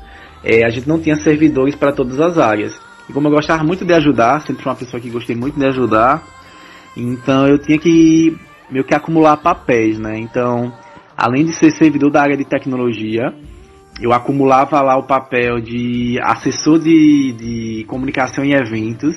[0.45, 2.79] é, a gente não tinha servidores para todas as áreas.
[3.09, 5.67] E como eu gostava muito de ajudar, sempre fui uma pessoa que gostei muito de
[5.67, 6.23] ajudar,
[6.97, 8.37] então eu tinha que
[8.75, 10.19] meio que acumular papéis, né?
[10.19, 10.73] Então,
[11.17, 13.33] além de ser servidor da área de tecnologia,
[14.01, 19.15] eu acumulava lá o papel de assessor de, de comunicação e eventos,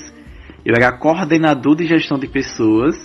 [0.63, 2.95] eu era coordenador de gestão de pessoas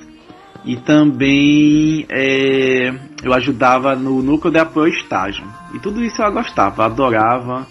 [0.62, 2.92] e também é,
[3.24, 5.46] eu ajudava no núcleo de apoio ao estágio.
[5.72, 7.66] E tudo isso eu gostava, adorava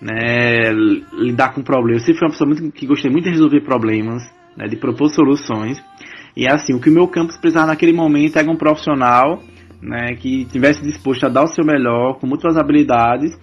[0.00, 0.72] né,
[1.12, 2.00] lidar com problemas.
[2.00, 4.22] Eu sempre fui uma pessoa muito, que gostei muito de resolver problemas,
[4.56, 5.78] né, de propor soluções.
[6.36, 9.42] E assim, o que o meu campus precisava naquele momento era um profissional
[9.82, 13.36] né, que tivesse disposto a dar o seu melhor, com muitas habilidades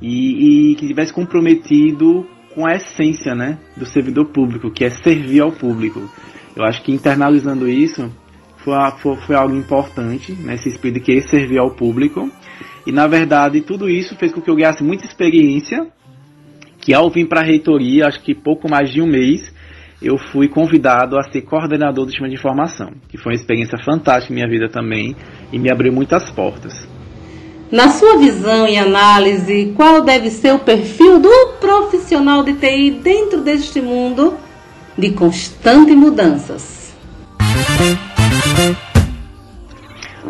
[0.00, 5.40] e, e que tivesse comprometido com a essência né, do servidor público, que é servir
[5.40, 6.00] ao público.
[6.56, 8.10] Eu acho que internalizando isso
[8.58, 12.30] foi, foi, foi algo importante, né, esse espírito de querer servir ao público.
[12.86, 15.86] E na verdade tudo isso fez com que eu ganhasse muita experiência,
[16.80, 19.53] que ao vir para a reitoria, acho que pouco mais de um mês,
[20.04, 24.32] eu fui convidado a ser coordenador do sistema de informação, que foi uma experiência fantástica
[24.32, 25.16] em minha vida também
[25.50, 26.86] e me abriu muitas portas.
[27.72, 33.40] Na sua visão e análise, qual deve ser o perfil do profissional de TI dentro
[33.40, 34.34] deste mundo
[34.96, 36.94] de constantes mudanças?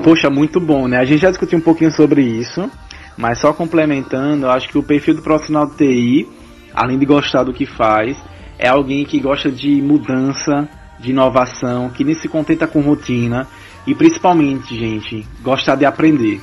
[0.05, 0.99] Poxa, muito bom, né?
[0.99, 2.71] A gente já discutiu um pouquinho sobre isso,
[3.17, 6.29] mas só complementando, eu acho que o perfil do profissional de TI,
[6.73, 8.17] além de gostar do que faz,
[8.59, 13.47] é alguém que gosta de mudança, de inovação, que nem se contenta com rotina
[13.87, 16.41] e principalmente, gente, gostar de aprender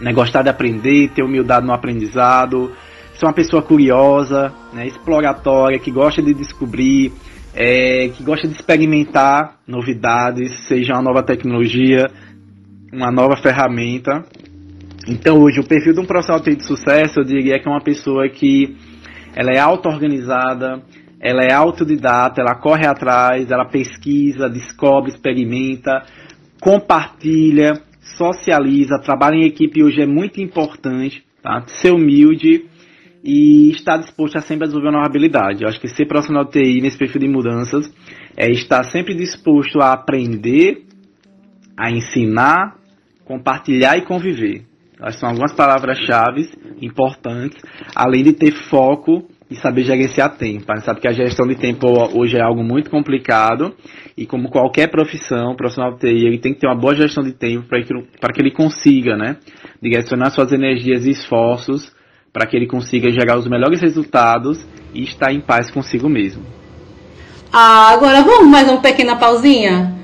[0.00, 2.72] né, gostar de aprender, ter humildade no aprendizado,
[3.14, 7.12] ser uma pessoa curiosa, né, exploratória, que gosta de descobrir,
[7.54, 12.10] é, que gosta de experimentar novidades, seja uma nova tecnologia,
[12.92, 14.24] uma nova ferramenta.
[15.06, 18.28] Então hoje o perfil de um profissional de sucesso eu diria que é uma pessoa
[18.28, 18.76] que
[19.34, 20.82] ela é auto-organizada,
[21.20, 26.02] ela é autodidata, ela corre atrás, ela pesquisa, descobre, experimenta,
[26.60, 27.80] compartilha,
[28.16, 31.64] socializa, trabalha em equipe hoje é muito importante, tá?
[31.66, 32.66] Ser humilde
[33.22, 35.62] e estar disposto a sempre desenvolver uma nova habilidade.
[35.62, 37.92] Eu acho que ser profissional de TI nesse perfil de mudanças
[38.36, 40.84] é estar sempre disposto a aprender,
[41.76, 42.76] a ensinar,
[43.24, 44.64] compartilhar e conviver.
[45.00, 46.48] Acho que são algumas palavras-chave
[46.80, 47.60] importantes,
[47.94, 50.64] além de ter foco e saber gerenciar tempo.
[50.70, 53.74] A gente sabe que a gestão de tempo hoje é algo muito complicado
[54.16, 57.32] e como qualquer profissão, profissional de TI, ele tem que ter uma boa gestão de
[57.32, 59.36] tempo para que, que ele consiga, né,
[59.82, 61.92] direcionar suas energias e esforços
[62.32, 66.42] para que ele consiga gerar os melhores resultados e estar em paz consigo mesmo.
[67.52, 69.97] Ah, agora vamos mais uma pequena pausinha?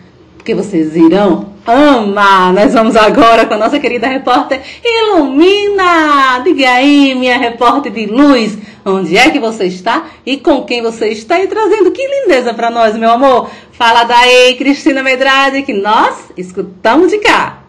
[0.44, 2.52] Porque vocês irão amar.
[2.52, 6.38] Nós vamos agora com a nossa querida repórter Ilumina.
[6.44, 11.08] Diga aí, minha repórter de luz onde é que você está e com quem você
[11.08, 13.48] está e trazendo que lindeza para nós, meu amor.
[13.72, 17.62] Fala daí, Cristina Medrade, que nós escutamos de cá.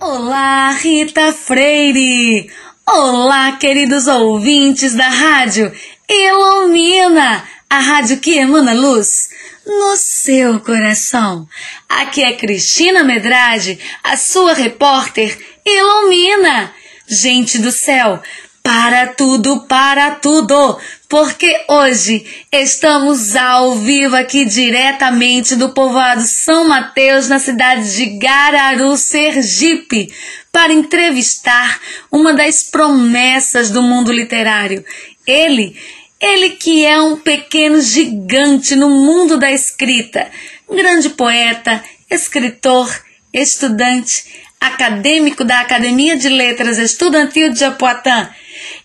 [0.00, 2.50] Olá, Rita Freire!
[2.88, 5.70] Olá, queridos ouvintes da rádio
[6.10, 9.28] Ilumina, a rádio que emana luz
[9.66, 11.46] no seu coração.
[11.88, 16.72] Aqui é Cristina Medrade, a sua repórter Ilumina.
[17.06, 18.22] Gente do céu,
[18.62, 27.28] para tudo, para tudo, porque hoje estamos ao vivo aqui diretamente do povoado São Mateus,
[27.28, 30.12] na cidade de Gararu, Sergipe,
[30.52, 31.80] para entrevistar
[32.12, 34.84] uma das promessas do mundo literário.
[35.26, 35.76] Ele,
[36.20, 40.30] ele que é um pequeno gigante no mundo da escrita,
[40.70, 42.88] grande poeta, escritor,
[43.32, 44.24] estudante,
[44.60, 48.28] acadêmico da Academia de Letras Estudantil de Japoatã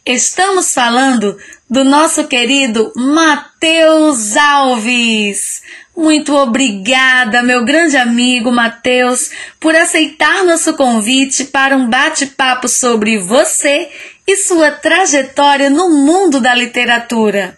[0.06, 1.36] Estamos falando
[1.68, 5.64] do nosso querido Matheus Alves.
[5.98, 13.90] Muito obrigada, meu grande amigo Matheus, por aceitar nosso convite para um bate-papo sobre você
[14.28, 17.58] e sua trajetória no mundo da literatura.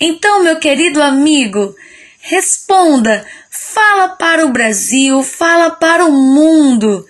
[0.00, 1.74] Então, meu querido amigo,
[2.20, 7.06] responda, fala para o Brasil, fala para o mundo.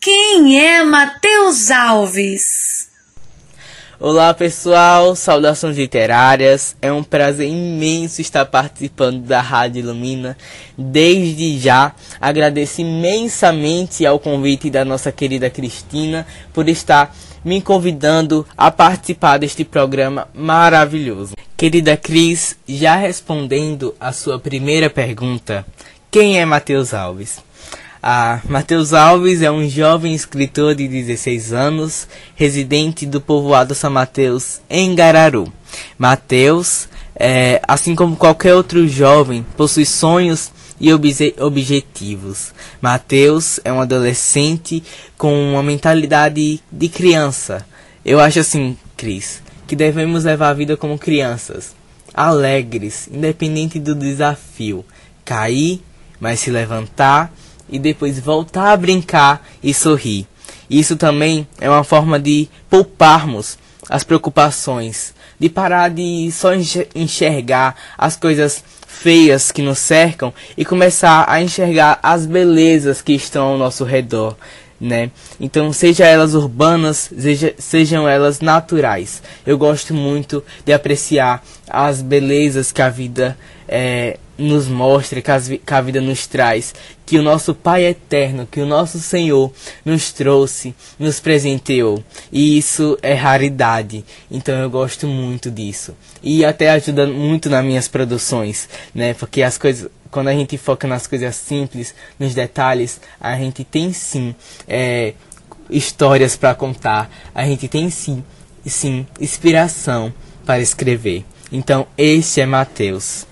[0.00, 2.88] Quem é Matheus Alves?
[3.98, 6.74] Olá pessoal, saudações literárias.
[6.80, 10.38] É um prazer imenso estar participando da Rádio Ilumina.
[10.78, 17.14] Desde já agradeço imensamente ao convite da nossa querida Cristina por estar
[17.44, 21.34] me convidando a participar deste programa maravilhoso.
[21.56, 25.66] Querida Cris, já respondendo a sua primeira pergunta,
[26.10, 27.38] quem é Matheus Alves?
[28.02, 34.60] Ah, Matheus Alves é um jovem escritor de 16 anos, residente do povoado São Mateus,
[34.70, 35.52] em Gararu.
[35.98, 42.52] Matheus, é, assim como qualquer outro jovem, possui sonhos e obje objetivos.
[42.80, 44.82] Matheus é um adolescente
[45.18, 47.66] com uma mentalidade de criança.
[48.04, 51.74] Eu acho assim, Cris, que devemos levar a vida como crianças,
[52.14, 54.84] alegres, independente do desafio.
[55.24, 55.80] Cair,
[56.18, 57.32] mas se levantar
[57.68, 60.26] e depois voltar a brincar e sorrir.
[60.68, 63.58] Isso também é uma forma de pouparmos
[63.88, 66.50] as preocupações, de parar de só
[66.94, 73.48] enxergar as coisas feias que nos cercam e começar a enxergar as belezas que estão
[73.48, 74.36] ao nosso redor,
[74.80, 75.10] né?
[75.40, 79.22] Então, seja elas urbanas, seja, sejam elas naturais.
[79.46, 85.48] Eu gosto muito de apreciar as belezas que a vida é, nos mostra, que, as,
[85.48, 86.74] que a vida nos traz,
[87.10, 89.52] que o nosso Pai eterno, que o nosso Senhor
[89.84, 92.04] nos trouxe, nos presenteou.
[92.30, 94.04] E isso é raridade.
[94.30, 95.96] Então eu gosto muito disso.
[96.22, 99.12] E até ajuda muito nas minhas produções, né?
[99.12, 103.92] Porque as coisas, quando a gente foca nas coisas simples, nos detalhes, a gente tem
[103.92, 104.32] sim
[104.68, 105.14] é,
[105.68, 107.10] histórias para contar.
[107.34, 108.22] A gente tem sim,
[108.64, 110.14] sim inspiração
[110.46, 111.24] para escrever.
[111.50, 113.26] Então esse é Mateus.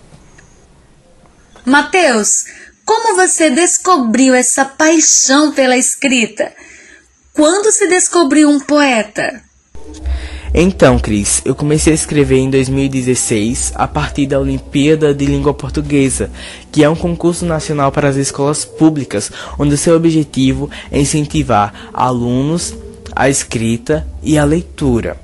[1.65, 2.47] Mateus,
[2.89, 6.51] como você descobriu essa paixão pela escrita?
[7.35, 9.43] Quando se descobriu um poeta?
[10.55, 16.31] Então, Cris, eu comecei a escrever em 2016 a partir da Olimpíada de Língua Portuguesa,
[16.73, 22.75] que é um concurso nacional para as escolas públicas, onde seu objetivo é incentivar alunos
[23.15, 25.21] a escrita e a leitura.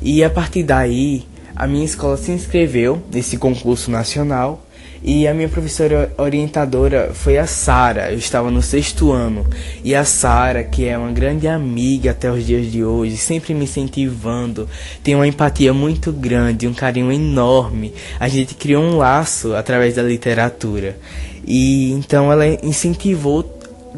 [0.00, 1.26] E a partir daí,
[1.56, 4.64] a minha escola se inscreveu nesse concurso nacional
[5.04, 8.12] e a minha professora orientadora foi a Sara.
[8.12, 9.44] Eu estava no sexto ano.
[9.82, 13.64] E a Sara, que é uma grande amiga até os dias de hoje, sempre me
[13.64, 14.68] incentivando,
[15.02, 17.92] tem uma empatia muito grande, um carinho enorme.
[18.20, 20.96] A gente criou um laço através da literatura.
[21.44, 23.42] E então ela incentivou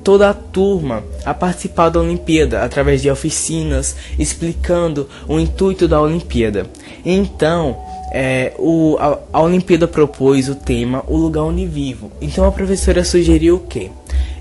[0.03, 6.67] toda a turma a participar da Olimpíada através de oficinas explicando o intuito da Olimpíada.
[7.05, 7.79] Então,
[8.17, 12.13] é, o, a, a Olimpíada propôs o tema O Lugar Onde Vivo.
[12.21, 13.91] Então a professora sugeriu o quê?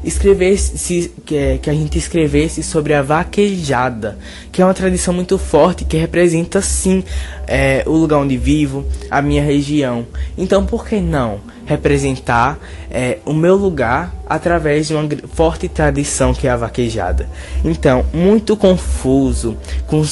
[0.04, 4.20] Escrevesse, que, que a gente escrevesse sobre a vaquejada,
[4.52, 7.04] que é uma tradição muito forte que representa sim
[7.48, 10.06] é, o lugar onde vivo, a minha região.
[10.38, 11.40] Então por que não?
[11.66, 12.60] Representar
[12.92, 17.30] é, o meu lugar através de uma forte tradição que é a vaquejada.
[17.64, 19.58] Então, muito confuso,
[19.88, 20.04] com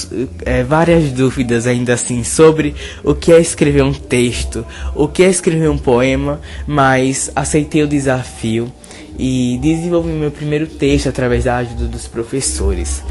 [0.46, 5.30] é, várias dúvidas ainda assim sobre o que é escrever um texto, o que é
[5.30, 8.72] escrever um poema, mas aceitei o desafio
[9.18, 13.04] e desenvolvi meu primeiro texto através da ajuda dos professores.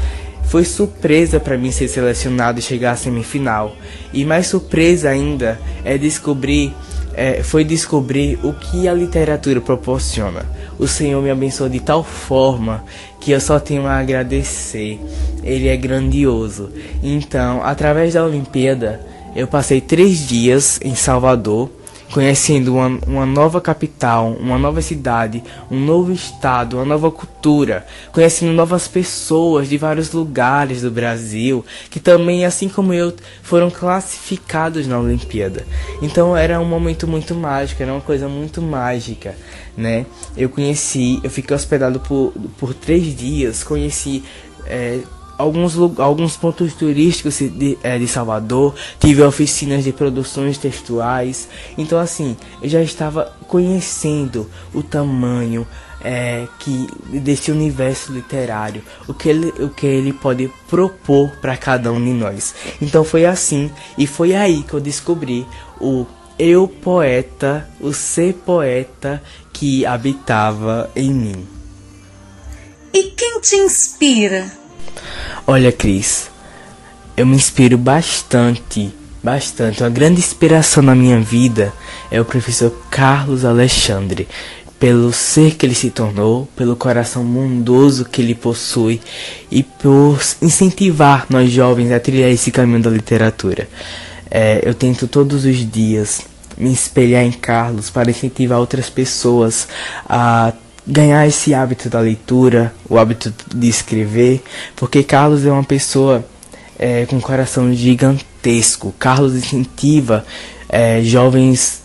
[0.43, 3.73] Foi surpresa para mim ser selecionado e chegar à semifinal.
[4.11, 6.73] E mais surpresa ainda é descobrir
[7.13, 10.45] é, foi descobrir o que a literatura proporciona.
[10.79, 12.83] O Senhor me abençoou de tal forma
[13.19, 14.99] que eu só tenho a agradecer.
[15.43, 16.69] Ele é grandioso.
[17.03, 18.99] Então, através da Olimpíada,
[19.35, 21.69] eu passei três dias em Salvador,
[22.11, 28.51] conhecendo uma, uma nova capital, uma nova cidade, um novo estado, uma nova cultura, conhecendo
[28.51, 34.99] novas pessoas de vários lugares do Brasil, que também, assim como eu, foram classificados na
[34.99, 35.65] Olimpíada.
[36.01, 39.35] Então era um momento muito mágico, era uma coisa muito mágica,
[39.77, 40.05] né?
[40.35, 44.23] Eu conheci, eu fiquei hospedado por, por três dias, conheci.
[44.67, 44.99] É,
[45.41, 51.47] alguns, alguns pontos turísticos de, é, de Salvador, tive oficinas de produções textuais.
[51.77, 55.67] Então, assim, eu já estava conhecendo o tamanho
[56.03, 56.87] é, que
[57.19, 62.11] desse universo literário, o que ele, o que ele pode propor para cada um de
[62.11, 62.53] nós.
[62.81, 65.45] Então, foi assim e foi aí que eu descobri
[65.79, 66.05] o
[66.37, 69.21] eu poeta, o ser poeta
[69.53, 71.47] que habitava em mim.
[72.93, 74.60] E quem te inspira?
[75.45, 76.29] Olha, Cris,
[77.17, 79.83] eu me inspiro bastante, bastante.
[79.83, 81.73] Uma grande inspiração na minha vida
[82.09, 84.27] é o professor Carlos Alexandre,
[84.79, 88.99] pelo ser que ele se tornou, pelo coração bondoso que ele possui
[89.51, 93.67] e por incentivar nós jovens a trilhar esse caminho da literatura.
[94.29, 96.21] É, eu tento todos os dias
[96.57, 99.67] me espelhar em Carlos para incentivar outras pessoas
[100.07, 100.53] a
[100.85, 104.43] ganhar esse hábito da leitura, o hábito de escrever,
[104.75, 106.25] porque Carlos é uma pessoa
[106.77, 108.93] é, com um coração gigantesco.
[108.97, 110.25] Carlos incentiva
[110.67, 111.81] é, jovens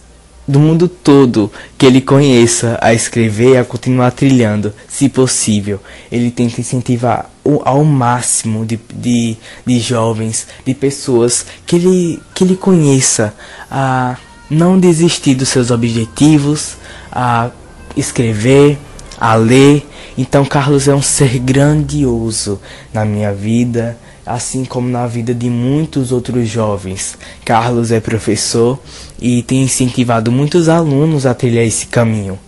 [0.48, 5.80] do mundo todo que ele conheça a escrever e a continuar trilhando, se possível.
[6.10, 9.36] Ele tenta incentivar o, ao máximo de, de,
[9.66, 13.34] de jovens, de pessoas que ele, que ele conheça
[13.70, 14.16] a
[14.48, 16.76] não desistir dos seus objetivos,
[17.10, 17.50] a
[17.96, 18.78] escrever,
[19.18, 19.86] a ler.
[20.16, 22.60] Então, Carlos é um ser grandioso
[22.92, 27.16] na minha vida, assim como na vida de muitos outros jovens.
[27.44, 28.78] Carlos é professor
[29.20, 32.38] e tem incentivado muitos alunos a trilhar esse caminho.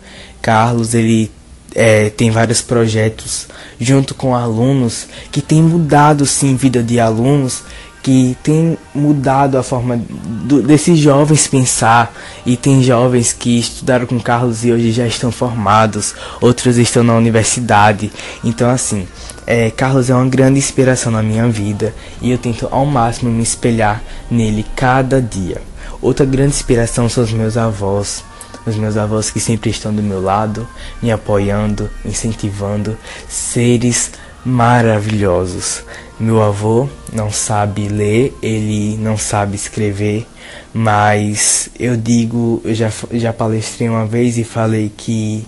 [0.42, 1.30] Carlos ele
[1.74, 3.46] é, tem vários projetos
[3.78, 7.62] junto com alunos que tem mudado sim vida de alunos
[8.08, 12.10] que tem mudado a forma do, desses jovens pensar
[12.46, 17.14] e tem jovens que estudaram com Carlos e hoje já estão formados, outros estão na
[17.14, 18.10] universidade.
[18.42, 19.06] Então assim,
[19.46, 23.42] é, Carlos é uma grande inspiração na minha vida e eu tento ao máximo me
[23.42, 25.60] espelhar nele cada dia.
[26.00, 28.24] Outra grande inspiração são os meus avós,
[28.64, 30.66] os meus avós que sempre estão do meu lado,
[31.02, 32.96] me apoiando, incentivando,
[33.28, 34.12] seres
[34.46, 35.82] maravilhosos.
[36.20, 40.26] Meu avô não sabe ler, ele não sabe escrever,
[40.74, 45.46] mas eu digo, eu já, já palestrei uma vez e falei que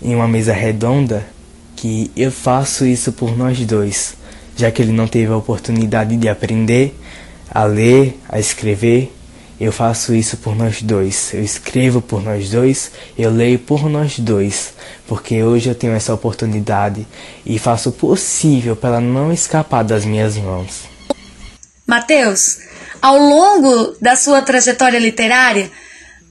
[0.00, 1.26] em uma mesa redonda
[1.76, 4.14] que eu faço isso por nós dois,
[4.56, 6.98] já que ele não teve a oportunidade de aprender
[7.50, 9.12] a ler, a escrever,
[9.58, 11.32] eu faço isso por nós dois.
[11.32, 14.74] Eu escrevo por nós dois, eu leio por nós dois,
[15.06, 17.06] porque hoje eu tenho essa oportunidade
[17.44, 20.82] e faço o possível para não escapar das minhas mãos.
[21.86, 22.58] Mateus,
[23.00, 25.70] ao longo da sua trajetória literária,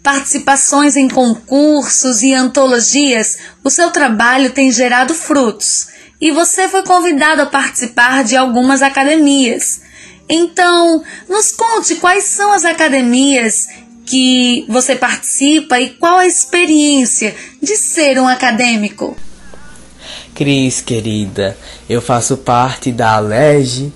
[0.04, 5.88] participações em concursos e antologias, o seu trabalho tem gerado frutos
[6.20, 9.82] e você foi convidado a participar de algumas academias.
[10.28, 13.68] Então, nos conte quais são as academias
[14.06, 19.16] que você participa e qual a experiência de ser um acadêmico.
[20.34, 21.58] Cris, querida,
[21.90, 23.92] eu faço parte da ALERJ,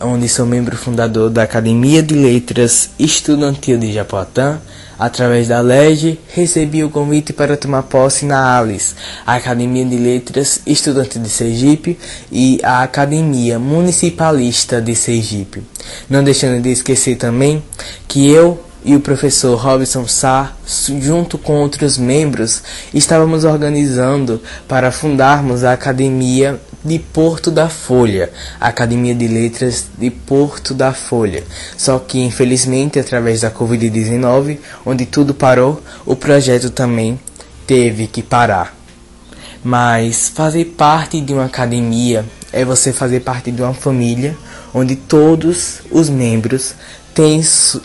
[0.00, 4.60] onde sou membro fundador da Academia de Letras Estudantil de Japoatã
[4.98, 8.94] Através da LEG, recebi o convite para tomar posse na ALIS,
[9.26, 11.98] a Academia de Letras Estudante de Sergipe
[12.32, 15.62] e a Academia Municipalista de Sergipe.
[16.08, 17.62] Não deixando de esquecer também
[18.08, 20.52] que eu e o professor Robson Sá,
[21.00, 22.62] junto com outros membros,
[22.94, 28.30] estávamos organizando para fundarmos a Academia de Porto da Folha,
[28.60, 31.42] Academia de Letras de Porto da Folha.
[31.76, 37.18] Só que, infelizmente, através da Covid-19, onde tudo parou, o projeto também
[37.66, 38.74] teve que parar.
[39.62, 44.36] Mas fazer parte de uma academia é você fazer parte de uma família
[44.72, 46.74] onde todos os membros
[47.16, 47.40] têm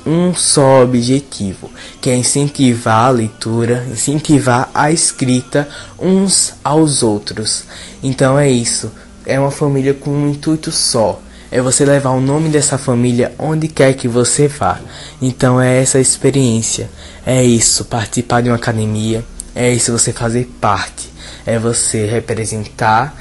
[0.05, 1.71] um só objetivo,
[2.01, 7.63] que é incentivar a leitura, incentivar a escrita uns aos outros.
[8.03, 8.91] Então é isso,
[9.25, 11.21] é uma família com um intuito só.
[11.49, 14.81] É você levar o nome dessa família onde quer que você vá.
[15.21, 16.89] Então é essa experiência.
[17.25, 19.23] É isso, participar de uma academia.
[19.55, 21.09] É isso, você fazer parte.
[21.45, 23.15] É você representar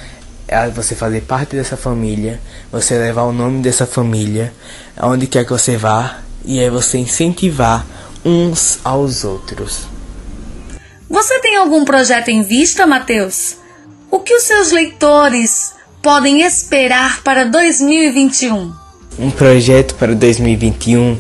[0.51, 2.41] é você fazer parte dessa família,
[2.73, 4.53] você levar o nome dessa família
[4.97, 7.87] aonde quer que você vá e é você incentivar
[8.25, 9.87] uns aos outros.
[11.09, 13.57] Você tem algum projeto em vista, Matheus?
[14.11, 15.73] O que os seus leitores
[16.03, 18.73] podem esperar para 2021?
[19.21, 21.17] Um projeto para 2021.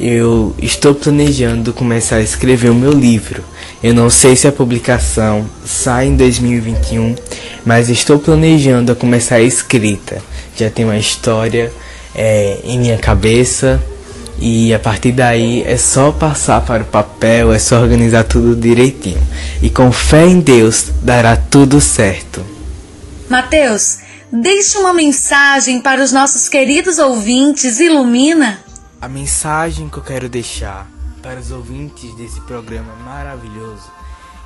[0.00, 3.44] Eu estou planejando começar a escrever o meu livro.
[3.82, 7.14] Eu não sei se a publicação sai em 2021,
[7.64, 10.22] mas estou planejando a começar a escrita.
[10.56, 11.70] Já tenho uma história
[12.14, 13.82] é, em minha cabeça
[14.38, 19.22] e a partir daí é só passar para o papel, é só organizar tudo direitinho.
[19.62, 22.44] E com fé em Deus dará tudo certo.
[23.28, 23.98] Mateus,
[24.32, 28.60] deixe uma mensagem para os nossos queridos ouvintes, ilumina.
[29.00, 30.95] A mensagem que eu quero deixar
[31.26, 33.90] para os ouvintes desse programa maravilhoso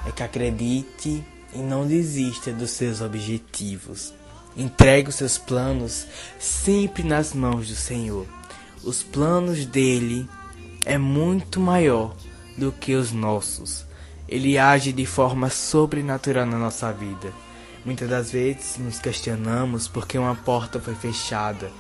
[0.07, 1.23] é que acredite
[1.53, 4.15] e não desista dos seus objetivos.
[4.57, 6.07] Entregue os seus planos
[6.39, 8.27] sempre nas mãos do Senhor
[8.83, 10.27] os planos dele
[10.87, 12.17] é muito maior
[12.57, 13.85] do que os nossos.
[14.27, 17.31] Ele age de forma sobrenatural na nossa vida.
[17.85, 21.71] Muitas das vezes nos questionamos porque uma porta foi fechada,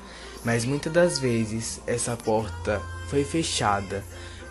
[0.44, 4.04] mas muitas das vezes essa porta foi fechada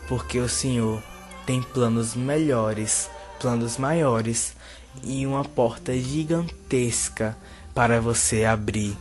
[0.09, 1.01] porque o Senhor
[1.45, 3.07] tem planos melhores,
[3.39, 4.55] planos maiores
[5.03, 7.37] e uma porta gigantesca
[7.75, 8.97] para você abrir.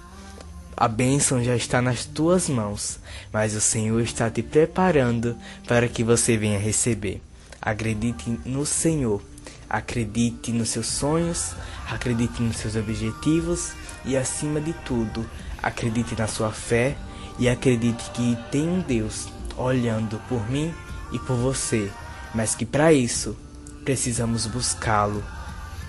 [0.77, 3.01] A bênção já está nas tuas mãos,
[3.33, 5.35] mas o Senhor está te preparando
[5.67, 7.23] para que você venha receber.
[7.61, 9.23] Acredite no Senhor,
[9.69, 11.53] acredite nos seus sonhos,
[11.91, 13.73] acredite nos seus objetivos
[14.05, 15.29] e, acima de tudo,
[15.63, 16.97] acredite na sua fé
[17.39, 20.73] e acredite que tem um Deus olhando por mim
[21.13, 21.91] e por você,
[22.35, 23.37] mas que para isso
[23.85, 25.23] precisamos buscá-lo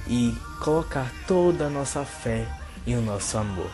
[0.08, 2.48] e colocar toda a nossa fé
[2.86, 3.70] e o nosso amor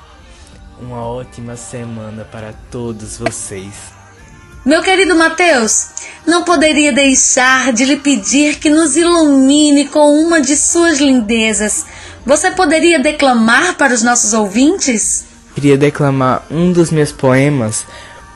[0.80, 3.74] uma ótima semana para todos vocês.
[4.66, 5.90] Meu querido Mateus,
[6.26, 11.86] não poderia deixar de lhe pedir que nos ilumine com uma de suas lindezas.
[12.26, 15.26] Você poderia declamar para os nossos ouvintes?
[15.54, 17.86] Queria declamar um dos meus poemas,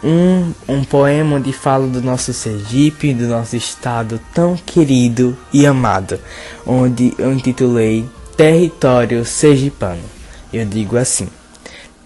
[0.03, 6.19] um, um poema onde fala do nosso Sergipe, do nosso estado tão querido e amado,
[6.65, 10.01] onde eu intitulei Território Sergipano.
[10.53, 11.27] Eu digo assim.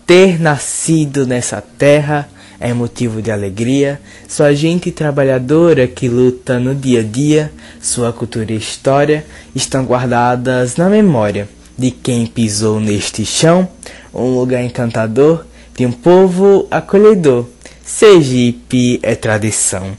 [0.06, 2.28] Ter nascido nessa terra
[2.60, 4.02] é motivo de alegria.
[4.28, 9.26] Sua gente trabalhadora que luta no dia a dia, sua cultura e história
[9.56, 13.68] estão guardadas na memória de quem pisou neste chão,
[14.14, 17.46] um lugar encantador de um povo acolhedor.
[17.84, 19.98] Sergipe é tradição.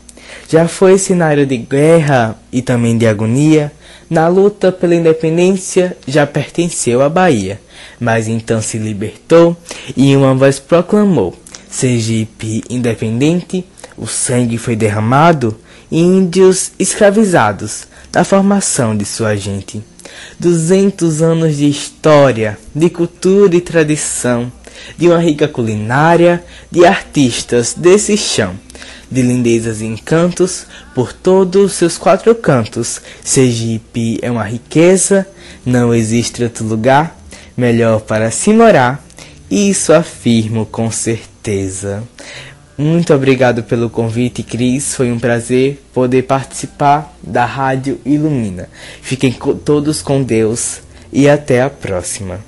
[0.49, 3.73] Já foi cenário de guerra e também de agonia.
[4.11, 7.61] Na luta pela independência já pertenceu à Bahia
[7.99, 9.57] mas então se libertou
[9.97, 11.35] e uma voz proclamou:
[11.69, 13.65] Sergipe independente,
[13.97, 15.57] o sangue foi derramado,
[15.91, 19.83] índios escravizados na formação de sua gente.
[20.39, 24.53] Duzentos anos de história, de cultura e tradição,
[24.97, 28.59] de uma rica culinária, de artistas desse chão,
[29.11, 33.01] de lindezas e encantos por todos seus quatro cantos.
[33.23, 35.27] Sergipe é uma riqueza,
[35.65, 37.17] não existe outro lugar
[37.57, 39.05] melhor para se morar,
[39.51, 42.03] isso afirmo com certeza.
[42.77, 44.97] Muito obrigado pelo convite, Cris.
[44.97, 48.69] Foi um prazer poder participar da Rádio Ilumina.
[49.01, 49.33] Fiquem
[49.65, 50.81] todos com Deus
[51.13, 52.41] e até a próxima.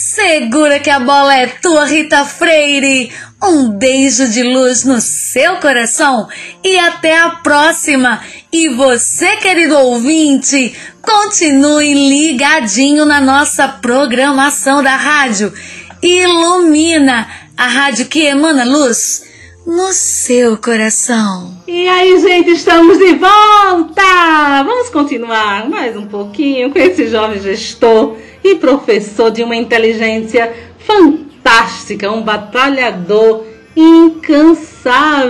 [0.00, 3.10] Segura que a bola é tua, Rita Freire.
[3.42, 6.28] Um beijo de luz no seu coração
[6.62, 8.22] e até a próxima.
[8.52, 10.72] E você, querido ouvinte,
[11.02, 15.52] continue ligadinho na nossa programação da rádio.
[16.00, 19.24] Ilumina a rádio que emana luz
[19.66, 21.60] no seu coração.
[21.66, 24.62] E aí, gente, estamos de volta!
[24.64, 28.16] Vamos continuar mais um pouquinho com esse jovem gestor
[28.56, 33.44] professor de uma inteligência fantástica, um batalhador
[33.76, 35.28] incansável.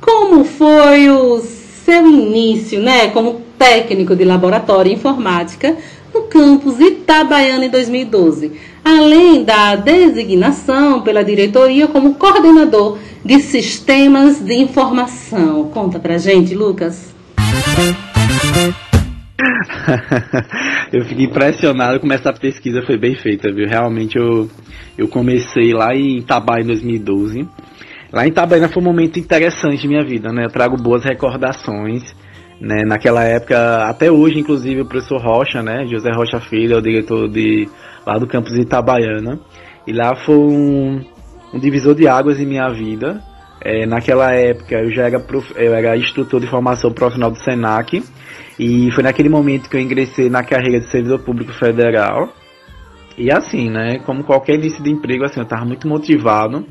[0.00, 1.40] Como foi o
[1.84, 5.76] seu início, né, como técnico de laboratório informática
[6.14, 8.52] no campus Itabaiana em 2012,
[8.84, 15.64] além da designação pela diretoria como coordenador de sistemas de informação.
[15.72, 17.14] Conta pra gente, Lucas.
[20.92, 23.68] eu fiquei impressionado como essa pesquisa foi bem feita, viu?
[23.68, 24.48] Realmente eu,
[24.96, 27.48] eu comecei lá em Itabaiana em 2012.
[28.12, 30.44] Lá em Itabaiana foi um momento interessante de minha vida, né?
[30.46, 32.02] Eu trago boas recordações.
[32.60, 32.82] Né?
[32.84, 35.86] Naquela época, até hoje, inclusive, o professor Rocha, né?
[35.86, 37.68] José Rocha Filho, é o diretor de,
[38.04, 39.38] lá do campus Itabaiana.
[39.86, 41.04] E lá foi um,
[41.54, 43.22] um divisor de águas em minha vida,
[43.60, 45.52] É, naquela época eu já era, prof...
[45.56, 48.04] eu era instrutor de formação profissional do SENAC
[48.58, 52.32] e foi naquele momento que eu ingressei na carreira de servidor público federal.
[53.16, 56.66] E assim, né, como qualquer início de emprego, assim, eu estava muito motivado.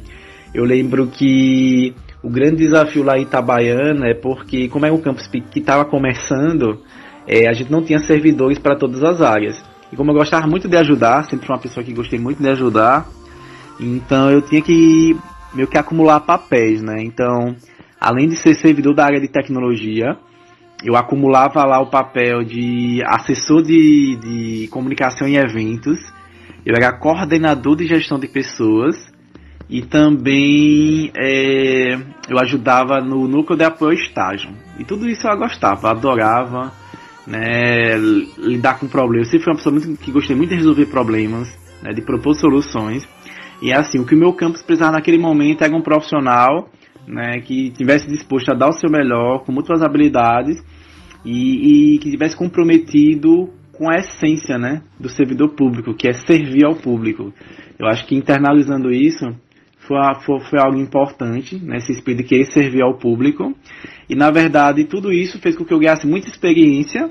[0.54, 5.28] Eu lembro que o grande desafio lá em Itabaiana é porque, como é um campus
[5.28, 6.82] que estava começando,
[7.28, 9.64] é, a gente não tinha servidores para todas as áreas.
[9.92, 12.50] E como eu gostava muito de ajudar, sempre fui uma pessoa que gostei muito de
[12.50, 13.08] ajudar,
[13.80, 15.16] então eu tinha que
[15.54, 17.02] meio que acumular papéis, né?
[17.02, 17.56] Então,
[18.00, 20.18] além de ser servidor da área de tecnologia,
[20.84, 25.98] eu acumulava lá o papel de assessor de, de comunicação e eventos,
[26.66, 28.96] eu era coordenador de gestão de pessoas
[29.70, 31.98] e também é,
[32.30, 34.50] eu ajudava no núcleo de apoio ao estágio.
[34.80, 36.72] E tudo isso eu gostava, adorava
[37.26, 37.98] né,
[38.38, 39.28] lidar com problemas.
[39.28, 42.34] Eu sempre fui uma pessoa muito, que gostei muito de resolver problemas, né, de propor
[42.36, 43.08] soluções.
[43.62, 46.70] E assim, o que o meu campus precisava naquele momento era um profissional
[47.08, 50.58] né, que tivesse disposto a dar o seu melhor, com muitas habilidades
[51.24, 56.66] e, e que tivesse comprometido com a essência né, do servidor público, que é servir
[56.66, 57.34] ao público.
[57.80, 59.26] Eu acho que internalizando isso
[59.80, 63.56] foi, foi, foi algo importante, né, esse espírito de querer servir ao público.
[64.10, 67.10] E na verdade tudo isso fez com que eu ganhasse muita experiência,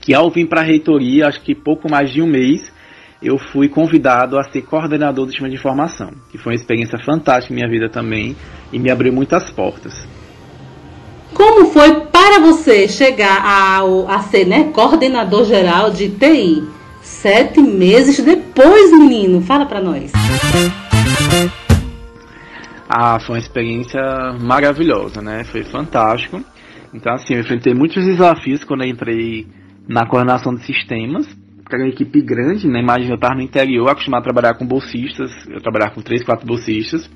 [0.00, 2.72] que ao vir para a reitoria, acho que pouco mais de um mês,
[3.24, 7.54] eu fui convidado a ser coordenador do sistema de informação, que foi uma experiência fantástica
[7.54, 8.36] em minha vida também
[8.70, 10.06] e me abriu muitas portas.
[11.32, 16.62] Como foi para você chegar ao, a ser né, coordenador geral de TI?
[17.00, 20.12] Sete meses depois, menino, fala para nós.
[22.88, 24.00] Ah, foi uma experiência
[24.40, 25.44] maravilhosa, né?
[25.44, 26.42] Foi fantástico.
[26.92, 29.46] Então, assim, eu enfrentei muitos desafios quando eu entrei
[29.88, 31.26] na coordenação de sistemas,
[31.64, 32.80] porque era uma equipe grande, né?
[32.80, 36.46] Imagina, eu estava no interior, acostumado a trabalhar com bolsistas, eu trabalhava com 3, 4
[36.46, 37.10] bolsistas,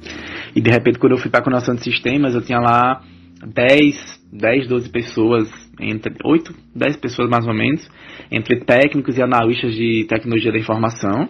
[0.56, 3.02] e de repente quando eu fui para a coordenação de sistemas, eu tinha lá
[3.46, 7.88] 10, 10, 12 pessoas, entre 8, 10 pessoas mais ou menos,
[8.32, 11.28] entre técnicos e analistas de tecnologia da informação.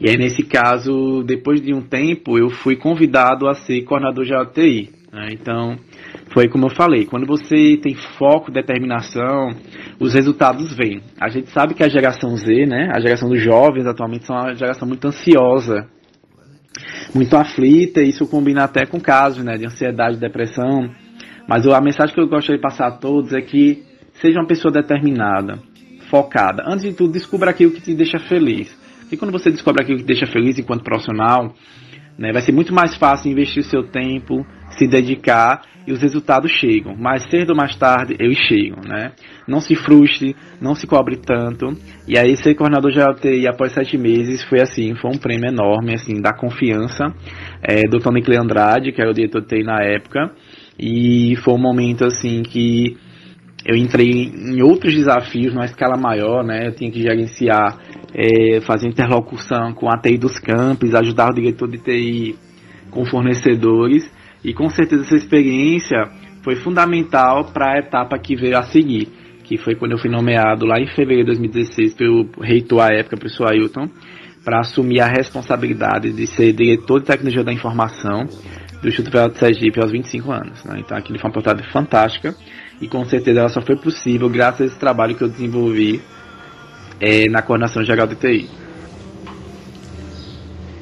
[0.00, 4.34] E aí, nesse caso, depois de um tempo, eu fui convidado a ser coordenador de
[4.34, 4.90] ATI.
[5.10, 5.28] Né?
[5.32, 5.78] Então,
[6.36, 9.54] foi como eu falei, quando você tem foco, determinação,
[9.98, 11.00] os resultados vêm.
[11.18, 14.54] A gente sabe que a geração Z, né, a geração dos jovens atualmente são uma
[14.54, 15.88] geração muito ansiosa,
[17.14, 20.90] muito aflita, e isso combina até com casos né, de ansiedade, depressão.
[21.48, 23.82] Mas a mensagem que eu gostaria de passar a todos é que
[24.20, 25.58] seja uma pessoa determinada,
[26.10, 26.64] focada.
[26.66, 28.76] Antes de tudo, descubra aquilo que te deixa feliz.
[29.10, 31.54] E quando você descobre aquilo que te deixa feliz enquanto profissional,
[32.18, 34.44] né, vai ser muito mais fácil investir seu tempo,
[34.76, 36.96] se dedicar e os resultados chegam.
[36.96, 39.12] Mais cedo ou mais tarde, eles chegam, né?
[39.46, 41.76] Não se frustre, não se cobre tanto.
[42.08, 45.94] E aí, ser coordenador de LTI após sete meses foi assim, foi um prêmio enorme,
[45.94, 47.14] assim, da confiança
[47.62, 50.32] é, do Tony Andrade, que era o diretor de TI na época.
[50.78, 52.96] E foi um momento, assim, que
[53.64, 56.66] eu entrei em outros desafios numa escala maior, né?
[56.66, 57.78] Eu tinha que gerenciar
[58.12, 62.36] é, fazer interlocução com a TI dos campos, ajudar o diretor de TI
[62.90, 64.10] com fornecedores.
[64.44, 66.08] E com certeza essa experiência
[66.42, 69.08] foi fundamental para a etapa que veio a seguir,
[69.44, 73.16] que foi quando eu fui nomeado lá em fevereiro de 2016 pelo reitor à época,
[73.16, 73.88] professor Ailton,
[74.44, 78.26] para assumir a responsabilidade de ser diretor de tecnologia da informação
[78.80, 80.64] do Instituto Federal de Sergipe aos 25 anos.
[80.64, 80.76] Né?
[80.78, 82.34] Então aquilo foi uma oportunidade fantástica
[82.80, 86.00] e com certeza ela só foi possível graças a esse trabalho que eu desenvolvi
[87.00, 88.48] é, na coordenação geral de TI.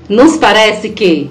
[0.08, 1.30] Nos parece que,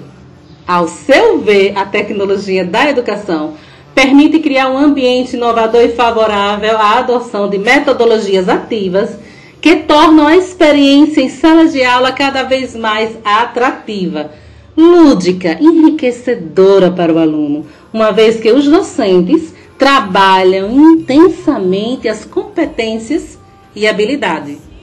[0.66, 3.54] ao seu ver, a tecnologia da educação
[3.94, 9.16] permite criar um ambiente inovador e favorável à adoção de metodologias ativas
[9.60, 14.30] que tornam a experiência em sala de aula cada vez mais atrativa,
[14.76, 23.38] lúdica, enriquecedora para o aluno, uma vez que os docentes trabalham intensamente as competências
[23.74, 24.74] e habilidades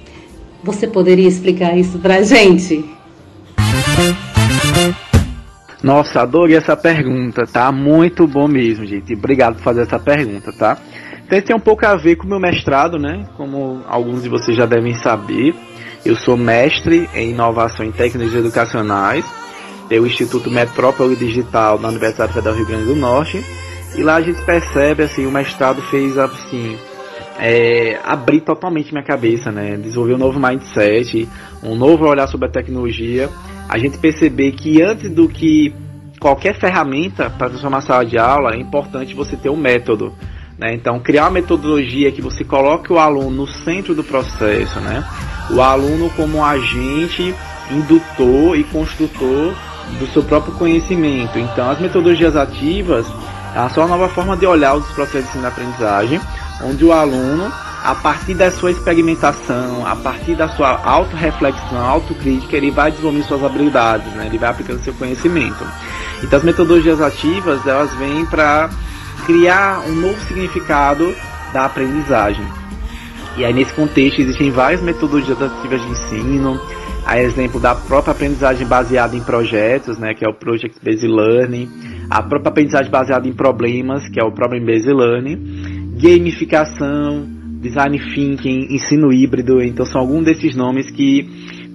[0.63, 2.85] você poderia explicar isso pra gente?
[5.83, 7.71] Nossa, adorei essa pergunta, tá?
[7.71, 9.13] Muito bom mesmo, gente.
[9.13, 10.77] Obrigado por fazer essa pergunta, tá?
[11.25, 13.25] Então, tem um pouco a ver com o meu mestrado, né?
[13.37, 15.55] Como alguns de vocês já devem saber,
[16.05, 19.25] eu sou mestre em inovação em técnicas educacionais
[19.87, 23.43] pelo Instituto Metrópole Digital da Universidade Federal do Rio Grande do Norte.
[23.95, 26.77] E lá a gente percebe, assim, o mestrado fez, assim,
[27.39, 29.77] é, abrir totalmente minha cabeça, né?
[29.77, 31.27] Desenvolver um novo mindset,
[31.63, 33.29] um novo olhar sobre a tecnologia.
[33.71, 35.73] A gente perceber que antes do que
[36.19, 40.13] qualquer ferramenta para transformar a sala de aula, é importante você ter um método.
[40.59, 40.73] Né?
[40.73, 45.01] Então, criar uma metodologia que você coloque o aluno no centro do processo, né?
[45.51, 47.33] O aluno como um agente
[47.71, 49.55] indutor e construtor
[49.97, 51.39] do seu próprio conhecimento.
[51.39, 53.07] Então, as metodologias ativas
[53.73, 56.19] são uma nova forma de olhar os processos de ensino-aprendizagem,
[56.61, 57.49] onde o aluno,
[57.83, 63.43] a partir da sua experimentação, a partir da sua autorreflexão, autocrítica, ele vai desenvolvendo suas
[63.43, 64.27] habilidades, né?
[64.27, 65.65] ele vai aplicando seu conhecimento.
[66.23, 68.69] Então, as metodologias ativas, elas vêm para
[69.25, 71.15] criar um novo significado
[71.51, 72.45] da aprendizagem.
[73.35, 76.61] E aí, nesse contexto, existem várias metodologias ativas de ensino,
[77.03, 81.67] a exemplo da própria aprendizagem baseada em projetos, né, que é o Project Based Learning,
[82.11, 88.73] a própria aprendizagem baseada em problemas, que é o Problem Based Learning, gamificação, design thinking,
[88.73, 91.29] ensino híbrido, então são alguns desses nomes que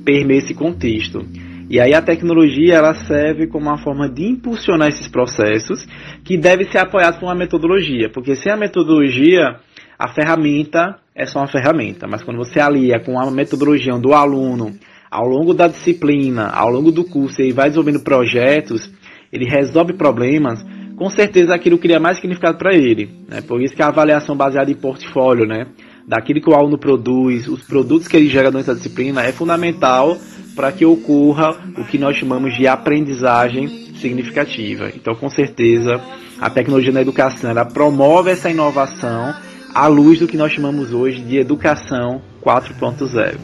[0.04, 1.24] permeiam esse contexto.
[1.70, 5.86] E aí a tecnologia ela serve como uma forma de impulsionar esses processos
[6.24, 9.56] que deve ser apoiado por uma metodologia, porque sem a metodologia
[9.98, 14.76] a ferramenta é só uma ferramenta, mas quando você alia com a metodologia do aluno
[15.10, 18.92] ao longo da disciplina, ao longo do curso, ele vai desenvolvendo projetos,
[19.32, 20.64] ele resolve problemas,
[20.96, 23.10] com certeza aquilo cria mais significado para ele.
[23.28, 23.40] Né?
[23.42, 25.66] Por isso que a avaliação baseada em portfólio, né?
[26.06, 30.16] daquilo que o aluno produz, os produtos que ele gera durante a disciplina, é fundamental
[30.54, 33.68] para que ocorra o que nós chamamos de aprendizagem
[34.00, 34.90] significativa.
[34.94, 36.00] Então, com certeza,
[36.40, 39.34] a tecnologia na educação ela promove essa inovação
[39.74, 43.36] à luz do que nós chamamos hoje de educação 4.0.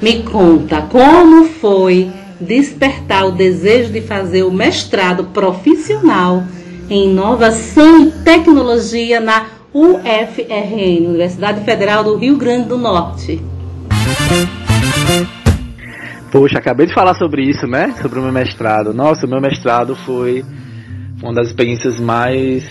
[0.00, 2.10] Me conta como foi
[2.40, 6.44] despertar o desejo de fazer o mestrado profissional
[6.88, 13.42] em inovação e tecnologia na UFRN, Universidade Federal do Rio Grande do Norte.
[16.30, 17.94] Poxa, acabei de falar sobre isso, né?
[18.00, 18.92] Sobre o meu mestrado.
[18.92, 20.44] Nossa, o meu mestrado foi
[21.22, 22.64] uma das experiências mais.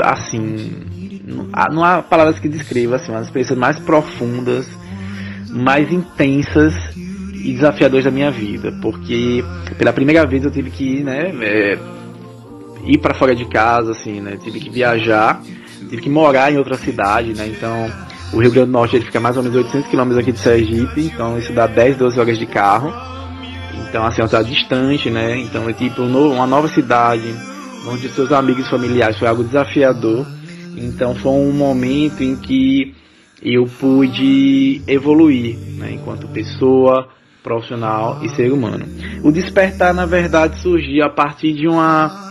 [0.00, 0.86] Assim.
[1.70, 4.66] Não há palavras que descrevam, assim, uma das experiências mais profundas,
[5.50, 6.74] mais intensas
[7.44, 8.72] e desafiadoras da minha vida.
[8.80, 9.44] Porque
[9.76, 11.32] pela primeira vez eu tive que, né?
[11.40, 11.78] É,
[12.84, 14.38] ir para fora de casa, assim, né?
[14.42, 15.42] Tive que viajar,
[15.88, 17.46] tive que morar em outra cidade, né?
[17.48, 17.90] Então
[18.32, 21.00] o Rio Grande do Norte ele fica mais ou menos 800 km aqui de Sergipe,
[21.00, 22.92] então isso dá 10, 12 horas de carro.
[23.88, 25.38] Então, assim, é uma cidade distante, né?
[25.38, 27.34] Então, é tipo uma nova cidade,
[27.86, 30.26] onde seus amigos e familiares foi algo desafiador.
[30.76, 32.94] Então, foi um momento em que
[33.42, 35.92] eu pude evoluir, né?
[35.92, 37.08] Enquanto pessoa,
[37.42, 38.86] profissional e ser humano.
[39.22, 42.28] O despertar, na verdade, surgiu a partir de uma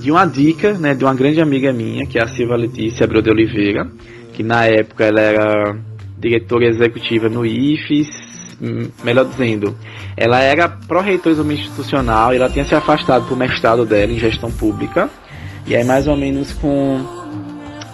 [0.00, 3.22] de uma dica, né, de uma grande amiga minha, que é a Silva Letícia Abreu
[3.22, 3.90] de Oliveira,
[4.34, 5.76] que na época ela era
[6.18, 8.08] diretora executiva no IFES,
[8.60, 9.74] hum, melhor dizendo,
[10.16, 15.08] ela era pró-reitora institucional e ela tinha se afastado do mestrado dela em gestão pública.
[15.66, 17.04] E aí mais ou menos com,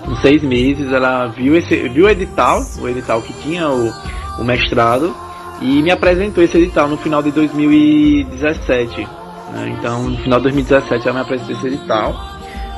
[0.05, 3.91] com seis meses ela viu, esse, viu o edital, o edital que tinha o,
[4.39, 5.15] o mestrado,
[5.63, 9.09] e me apresentou esse edital no final de 2017.
[9.53, 9.77] Né?
[9.79, 12.33] Então, no final de 2017 ela me apresentou esse edital.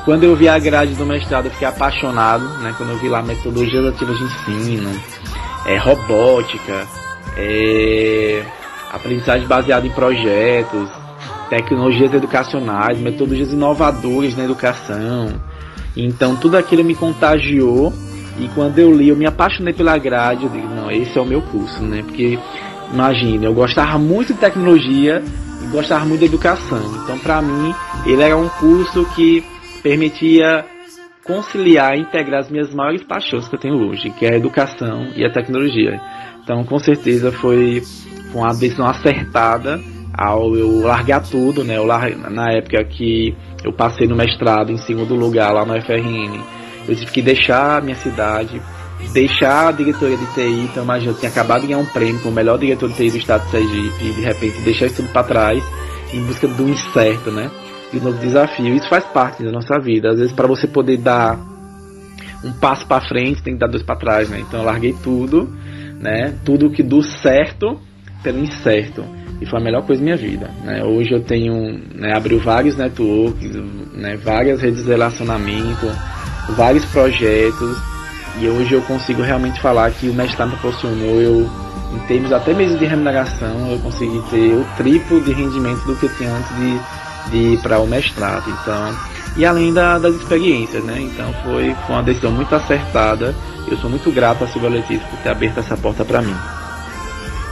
[0.05, 2.74] Quando eu vi a grade do mestrado, eu fiquei apaixonado, né?
[2.76, 4.91] Quando eu vi lá metodologias ativas de ensino,
[5.64, 6.87] é, robótica,
[7.39, 8.45] é,
[8.93, 10.91] aprendizagem baseada em projetos,
[11.49, 15.41] tecnologias educacionais, metodologias inovadoras na educação.
[15.97, 17.91] Então tudo aquilo me contagiou
[18.39, 21.24] e quando eu li, eu me apaixonei pela grade, eu digo, não, esse é o
[21.24, 22.03] meu curso, né?
[22.03, 22.39] Porque
[22.93, 25.22] imagine, eu gostava muito de tecnologia
[25.62, 26.80] e gostava muito de educação.
[27.03, 27.74] Então para mim,
[28.07, 29.45] ele era um curso que
[29.82, 30.64] permitia
[31.24, 35.09] conciliar e integrar as minhas maiores paixões que eu tenho hoje, que é a educação
[35.16, 36.01] e a tecnologia.
[36.43, 37.82] Então, com certeza foi
[38.35, 39.80] uma decisão acertada
[40.12, 41.76] ao eu largar tudo, né?
[41.76, 42.11] Eu lar...
[42.30, 46.39] Na época que eu passei no mestrado em segundo lugar lá no FRN,
[46.87, 48.61] eu tive que deixar a minha cidade,
[49.12, 52.34] deixar a diretoria de TI, então imagina, eu tinha acabado de ganhar um prêmio como
[52.34, 55.22] melhor diretor de TI do estado de Sergipe, e de repente deixar isso tudo para
[55.24, 55.64] trás
[56.12, 57.50] em busca do incerto, né?
[57.94, 58.74] de novo desafio.
[58.74, 60.11] Isso faz parte da nossa vida.
[60.11, 61.38] Às vezes, para você poder dar
[62.44, 64.40] um passo para frente, tem que dar dois para trás, né?
[64.40, 65.48] Então, eu larguei tudo,
[66.00, 66.34] né?
[66.44, 67.80] Tudo que do certo
[68.22, 69.05] pelo incerto.
[69.40, 70.50] E foi a melhor coisa da minha vida.
[70.62, 70.82] Né?
[70.84, 73.50] Hoje eu tenho, né, abriu vários networks,
[73.92, 75.86] né, várias redes de relacionamento,
[76.57, 77.93] vários projetos.
[78.39, 81.49] E hoje eu consigo realmente falar que o mestrado me proporcionou eu
[81.93, 86.07] em termos até mesmo de remuneração, eu consegui ter o triplo de rendimento do que
[86.07, 86.80] eu tinha antes de
[87.30, 88.45] de ir para o mestrado.
[88.49, 88.97] Então,
[89.37, 90.97] e além da, das experiências, né?
[91.01, 93.35] Então foi, foi uma decisão muito acertada.
[93.66, 96.37] Eu sou muito grato a Silvia Letícia por ter aberto essa porta para mim.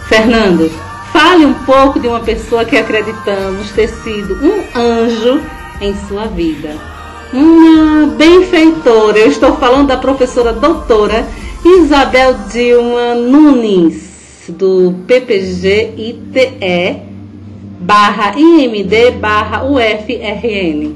[0.08, 0.70] Fernando,
[1.12, 5.40] fale um pouco de uma pessoa que acreditamos ter sido um anjo
[5.80, 6.91] em sua vida.
[7.32, 9.18] Uma benfeitora.
[9.18, 11.26] Eu estou falando da professora doutora
[11.64, 17.02] Isabel Dilma Nunes, do PPG ITE
[17.80, 20.94] barra IMD barra UFRN.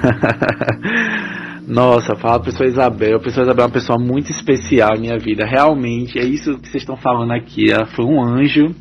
[1.66, 3.18] Nossa, fala a pessoa Isabel.
[3.18, 5.44] A pessoa Isabel é uma pessoa muito especial em minha vida.
[5.44, 7.70] Realmente, é isso que vocês estão falando aqui.
[7.70, 8.74] Ela foi um anjo,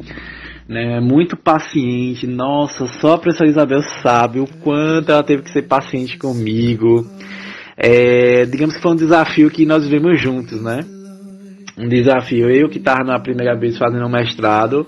[0.69, 0.99] né?
[0.99, 2.27] Muito paciente.
[2.27, 7.05] Nossa, só a pessoa Isabel sabe o quanto ela teve que ser paciente comigo.
[7.75, 10.81] É, digamos que foi um desafio que nós vivemos juntos, né?
[11.75, 12.49] Um desafio.
[12.51, 14.85] Eu que estava na primeira vez fazendo um mestrado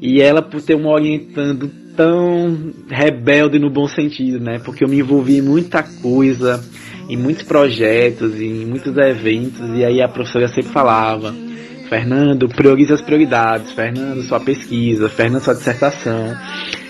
[0.00, 4.58] e ela por ter me orientando tão rebelde no bom sentido, né?
[4.64, 6.64] Porque eu me envolvi em muita coisa
[7.10, 11.34] em muitos projetos, em muitos eventos, e aí a professora sempre falava,
[11.90, 16.36] Fernando, priorize as prioridades, Fernando, sua pesquisa, Fernando, sua dissertação.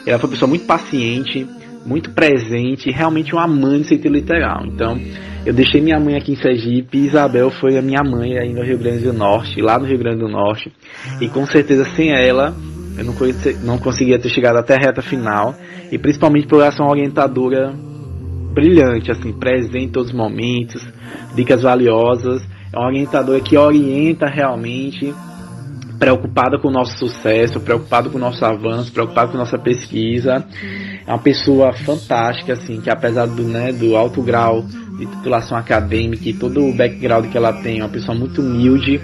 [0.07, 1.47] Ela foi uma pessoa muito paciente,
[1.87, 4.67] muito presente, realmente uma mãe do sentido literal.
[4.67, 5.01] Então,
[5.47, 8.77] eu deixei minha mãe aqui em Sergipe Isabel foi a minha mãe aí no Rio
[8.77, 10.71] Grande do Norte, lá no Rio Grande do Norte.
[11.19, 12.55] E com certeza sem ela,
[12.99, 13.15] eu não,
[13.65, 15.55] não conseguia ter chegado até a reta final.
[15.91, 17.73] E principalmente por ela ser uma orientadora
[18.53, 20.87] brilhante, assim, presente em todos os momentos,
[21.35, 22.43] dicas valiosas.
[22.73, 25.13] É uma orientadora que orienta realmente,
[25.99, 30.45] preocupada com o nosso sucesso, preocupada com o nosso avanço, preocupada com a nossa pesquisa.
[31.07, 34.63] É uma pessoa fantástica, assim, que apesar do, né, do alto grau
[34.99, 39.01] de titulação acadêmica e todo o background que ela tem, é uma pessoa muito humilde,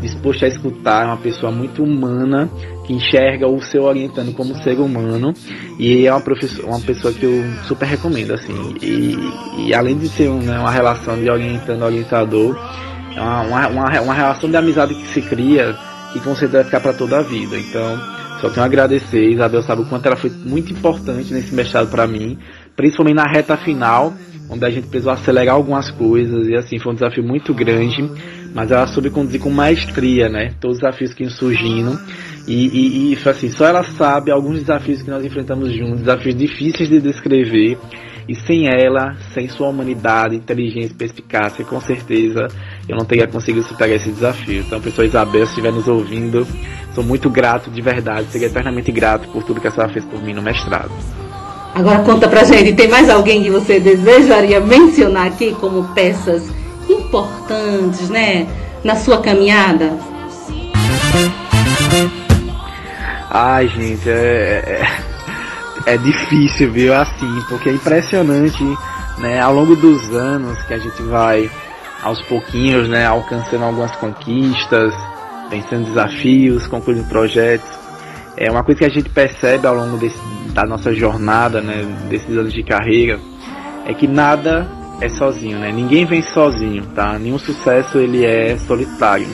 [0.00, 2.50] disposta a escutar, é uma pessoa muito humana,
[2.86, 5.32] que enxerga o seu orientando como ser humano,
[5.78, 6.22] e é uma,
[6.64, 9.16] uma pessoa que eu super recomendo, assim, e,
[9.66, 12.54] e além de ser né, uma relação de orientando-orientador,
[13.16, 15.76] é uma, uma, uma, relação de amizade que se cria,
[16.12, 18.00] que com certeza vai ficar para toda a vida, então
[18.40, 22.06] só tenho a agradecer, Isabel sabe o quanto ela foi muito importante nesse mestrado para
[22.06, 22.38] mim,
[22.76, 24.12] principalmente na reta final,
[24.50, 28.08] onde a gente precisou acelerar algumas coisas, e assim, foi um desafio muito grande,
[28.54, 30.52] mas ela soube conduzir com maestria, né?
[30.60, 31.98] Todos os desafios que iam surgindo.
[32.46, 36.88] E, e, e assim, só ela sabe alguns desafios que nós enfrentamos juntos, desafios difíceis
[36.88, 37.76] de descrever.
[38.28, 42.46] E sem ela, sem sua humanidade, inteligência, perspicácia, com certeza
[42.88, 44.60] eu não teria conseguido superar esse desafio.
[44.60, 46.46] Então, pessoa Isabel, se estiver nos ouvindo,
[46.94, 50.22] sou muito grato de verdade, seria eternamente grato por tudo que a senhora fez por
[50.22, 50.90] mim no mestrado.
[51.74, 56.48] Agora conta pra gente, tem mais alguém que você desejaria mencionar aqui como peças
[56.88, 58.46] importantes, né,
[58.84, 59.92] na sua caminhada?
[63.30, 64.86] Ai, gente, é,
[65.86, 66.94] é, é difícil, viu?
[66.94, 68.62] Assim, porque é impressionante,
[69.18, 69.40] né?
[69.40, 71.50] Ao longo dos anos que a gente vai
[72.04, 74.94] aos pouquinhos, né, alcançando algumas conquistas,
[75.50, 77.68] vencendo desafios, concluindo projetos.
[78.36, 80.18] É uma coisa que a gente percebe ao longo desse,
[80.52, 83.18] da nossa jornada, né, desses anos de carreira,
[83.86, 84.68] é que nada
[85.00, 85.72] é sozinho, né?
[85.72, 87.18] Ninguém vem sozinho, tá?
[87.18, 89.26] Nenhum sucesso ele é solitário.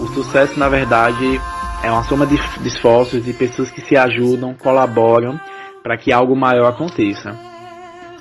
[0.00, 1.40] O sucesso, na verdade,
[1.82, 5.40] é uma soma de, de esforços de pessoas que se ajudam, colaboram
[5.82, 7.47] para que algo maior aconteça.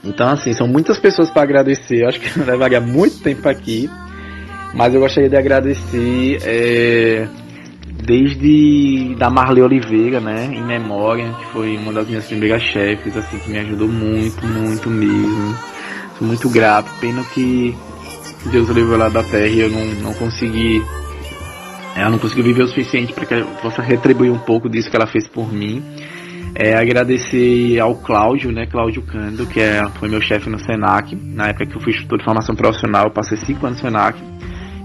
[0.04, 2.04] Então, assim, são muitas pessoas para agradecer.
[2.04, 3.90] Eu acho que levaria muito tempo aqui,
[4.74, 7.28] mas eu gostaria de agradecer é,
[8.04, 13.40] desde da Marley Oliveira, né, em memória, que foi uma das minhas primeiras chefes, assim,
[13.40, 15.56] que me ajudou muito, muito mesmo
[16.18, 16.90] Sou muito grato.
[17.00, 17.76] Pena que
[18.52, 20.84] Deus levou lá da terra e eu não, não consegui.
[21.96, 24.96] Eu não consegui viver o suficiente para que eu possa retribuir um pouco disso que
[24.96, 25.84] ela fez por mim.
[26.56, 31.16] É, agradecer ao Cláudio, né, Cláudio Cando, que é, foi meu chefe no Senac.
[31.16, 34.18] Na época que eu fui instrutor de formação profissional, eu passei cinco anos no Senac.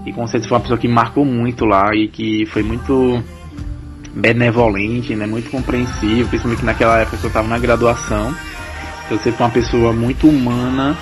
[0.05, 3.23] E com certeza foi uma pessoa que marcou muito lá e que foi muito
[4.13, 8.33] benevolente, né, muito compreensivo, principalmente naquela época que eu estava na graduação.
[9.09, 10.95] Eu sempre fui uma pessoa muito humana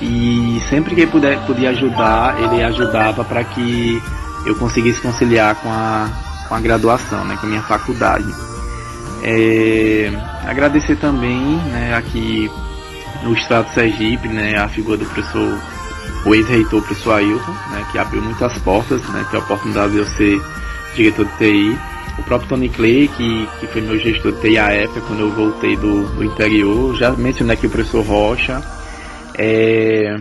[0.00, 4.00] e sempre que ele puder, podia ajudar, ele ajudava para que
[4.46, 6.08] eu conseguisse conciliar com a,
[6.48, 8.51] com a graduação, né, com a minha faculdade.
[9.24, 10.10] É,
[10.44, 12.50] agradecer também né, aqui
[13.22, 15.58] no Estado Sergipe né, a figura do professor,
[16.26, 20.06] o ex-reitor professor Ailton, né, que abriu muitas portas, né, ter a oportunidade de eu
[20.06, 20.40] ser
[20.96, 21.78] diretor de TI.
[22.18, 25.30] O próprio Tony Clay, que, que foi meu gestor de TI à época, quando eu
[25.30, 26.94] voltei do, do interior.
[26.96, 28.60] Já mencionei aqui o professor Rocha,
[29.38, 30.20] é,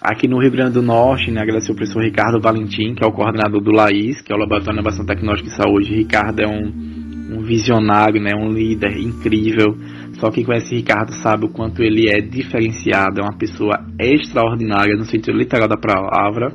[0.00, 3.12] aqui no Rio Grande do Norte, né, agradecer ao professor Ricardo Valentim, que é o
[3.12, 5.94] coordenador do LAIS, que é o Laboratório de Inovação Tecnológica e Saúde.
[5.94, 6.97] Ricardo é um,
[7.28, 9.76] um visionário, né, um líder incrível.
[10.18, 15.04] Só quem conhece Ricardo sabe o quanto ele é diferenciado, é uma pessoa extraordinária no
[15.04, 16.52] sentido literal da palavra.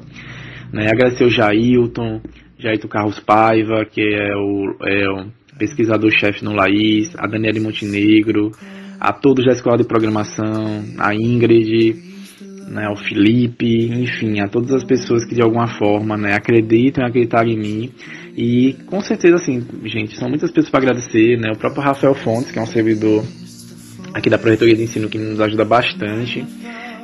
[0.72, 2.22] Né, agradecer ao Jailton,
[2.58, 5.26] Jailton Carlos Paiva, que é o, é o
[5.58, 8.52] pesquisador-chefe no LAIS, a Daniela Montenegro,
[9.00, 11.96] a todos da escola de programação, a Ingrid,
[12.70, 17.08] né, ao Felipe, enfim, a todas as pessoas que de alguma forma né, acreditam e
[17.08, 17.92] acreditaram em mim.
[18.36, 21.52] E com certeza, assim, gente, são muitas pessoas para agradecer, né?
[21.52, 23.24] O próprio Rafael Fontes, que é um servidor
[24.14, 26.46] aqui da Projetoria de Ensino que nos ajuda bastante.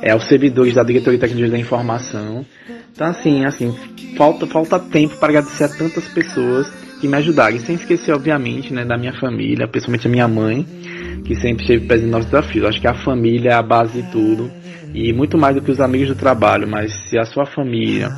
[0.02, 2.44] É os servidores da Diretoria de Tecnologia da Informação.
[2.92, 3.74] Então, assim, assim,
[4.16, 6.70] falta, falta tempo para agradecer a tantas pessoas
[7.00, 7.56] que me ajudaram.
[7.56, 10.66] E sem esquecer, obviamente, né, da minha família, principalmente a minha mãe,
[11.24, 12.64] que sempre esteve presente nos nossos desafios.
[12.66, 14.50] Acho que a família é a base de tudo.
[14.92, 18.08] E muito mais do que os amigos do trabalho, mas se a sua família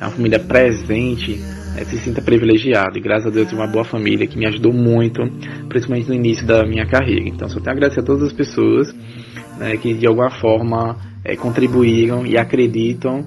[0.00, 1.40] é uma família presente,
[1.76, 2.98] é, se sinta privilegiado.
[2.98, 5.22] E graças a Deus eu uma boa família que me ajudou muito,
[5.68, 7.28] principalmente no início da minha carreira.
[7.28, 8.94] Então só tenho a agradecer a todas as pessoas
[9.60, 13.24] né, que de alguma forma é, contribuíram e acreditam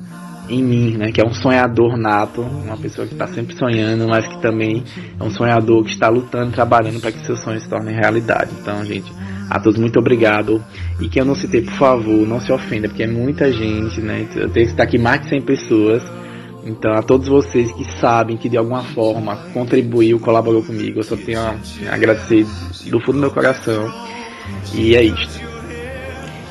[0.50, 4.28] em mim, né, que é um sonhador nato, uma pessoa que está sempre sonhando, mas
[4.28, 4.84] que também
[5.18, 8.52] é um sonhador que está lutando, trabalhando para que seus sonhos se tornem realidade.
[8.60, 9.10] Então, gente,
[9.50, 10.62] a todos muito obrigado.
[11.00, 14.28] E que eu não citei, por favor, não se ofenda, porque é muita gente, né?
[14.36, 16.04] Eu tenho que estar aqui mais de 100 pessoas.
[16.66, 21.16] Então, a todos vocês que sabem que de alguma forma contribuiu, colaborou comigo, eu só
[21.18, 21.56] tenho a
[21.92, 22.46] agradecer
[22.90, 23.92] do fundo do meu coração.
[24.74, 25.42] E é isto.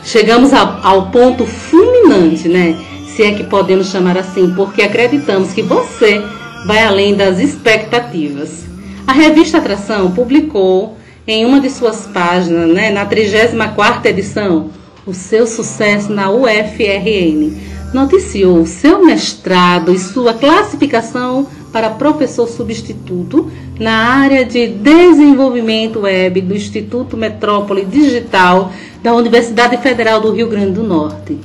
[0.05, 2.77] Chegamos ao, ao ponto fulminante, né?
[3.07, 6.23] Se é que podemos chamar assim, porque acreditamos que você
[6.67, 8.65] vai além das expectativas.
[9.07, 10.97] A revista Atração publicou
[11.27, 14.71] em uma de suas páginas, né, na 34ª edição,
[15.07, 17.72] o seu sucesso na UFRN.
[17.93, 26.55] Noticiou seu mestrado e sua classificação para professor substituto na área de desenvolvimento web do
[26.55, 28.73] Instituto Metrópole Digital
[29.03, 31.39] da Universidade Federal do Rio Grande do Norte.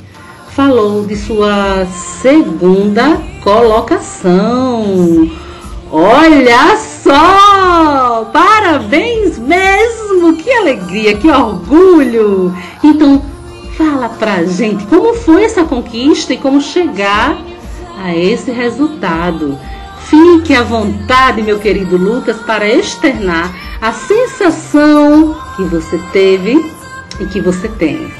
[0.49, 1.85] Falou de sua
[2.21, 5.29] segunda colocação.
[5.91, 8.25] Olha só!
[8.33, 10.35] Parabéns mesmo!
[10.35, 12.53] Que alegria, que orgulho!
[12.83, 13.21] Então,
[13.77, 17.37] fala pra gente como foi essa conquista e como chegar
[18.03, 19.57] a esse resultado.
[20.09, 26.73] Fique à vontade, meu querido Lucas, para externar a sensação que você teve
[27.19, 28.11] e que você tem.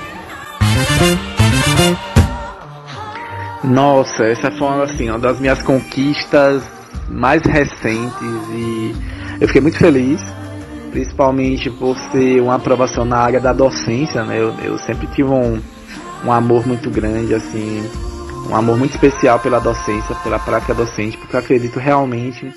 [3.64, 6.64] Nossa, essa foi assim, uma das minhas conquistas
[7.10, 8.14] mais recentes
[8.51, 8.95] e
[9.39, 10.22] eu fiquei muito feliz,
[10.91, 14.39] principalmente por ser uma aprovação na área da docência, né?
[14.39, 15.59] Eu, eu sempre tive um,
[16.25, 17.83] um amor muito grande, assim,
[18.49, 22.51] um amor muito especial pela docência, pela prática docente, porque eu acredito realmente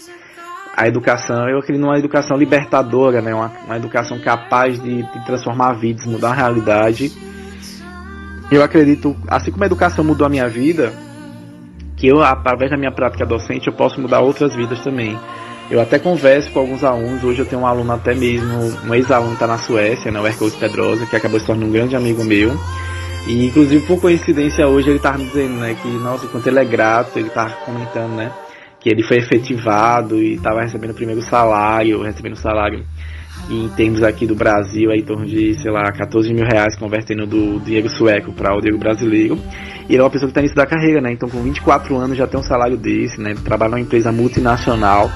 [0.77, 3.35] a educação, eu acredito numa educação libertadora, né?
[3.35, 7.13] Uma, uma educação capaz de, de transformar vidas, mudar a realidade.
[8.51, 10.93] Eu acredito, assim como a educação mudou a minha vida,
[11.97, 15.19] que eu, através da minha prática docente, eu posso mudar outras vidas também.
[15.71, 19.35] Eu até converso com alguns alunos, hoje eu tenho um aluno até mesmo, um ex-aluno
[19.35, 22.59] está na Suécia, né, o Ercos Pedrosa, que acabou se tornando um grande amigo meu.
[23.29, 26.65] E inclusive por coincidência hoje ele estava me dizendo, né, que nossa, quanto ele é
[26.65, 28.33] grato, ele estava comentando, né,
[28.81, 32.85] que ele foi efetivado e estava recebendo o primeiro salário, recebendo salário
[33.49, 37.27] em termos aqui do Brasil, é em torno de, sei lá, 14 mil reais, convertendo
[37.27, 39.39] do dinheiro sueco para o dinheiro brasileiro.
[39.89, 41.13] E ele é uma pessoa que está início da carreira, né?
[41.13, 43.35] Então, com 24 anos já tem um salário desse, né?
[43.45, 45.11] Trabalha numa empresa multinacional.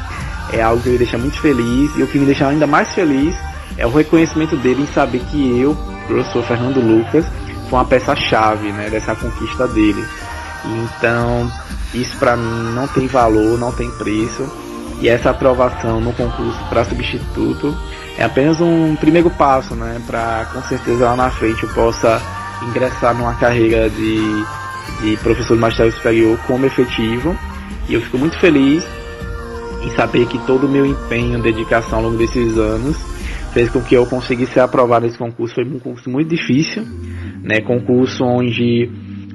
[0.53, 1.91] É algo que me deixa muito feliz.
[1.97, 3.35] E o que me deixa ainda mais feliz
[3.77, 5.77] é o reconhecimento dele em saber que eu,
[6.07, 7.25] professor Fernando Lucas,
[7.69, 8.89] foi uma peça-chave, né?
[8.91, 10.05] Dessa conquista dele.
[10.65, 11.51] Então,
[11.93, 14.49] isso para mim não tem valor, não tem preço.
[15.01, 17.77] E essa aprovação no concurso para substituto
[18.17, 20.01] é apenas um primeiro passo, né?
[20.07, 22.23] Para com certeza lá na frente eu possa
[22.63, 24.45] ingressar numa carreira de,
[25.01, 27.37] de professor de magistério superior como efetivo.
[27.89, 28.85] E eu fico muito feliz
[29.85, 32.97] em saber que todo o meu empenho, dedicação ao longo desses anos
[33.53, 35.55] fez com que eu conseguisse ser aprovado nesse concurso.
[35.55, 36.83] Foi um concurso muito difícil,
[37.43, 37.61] né?
[37.61, 38.91] Concurso onde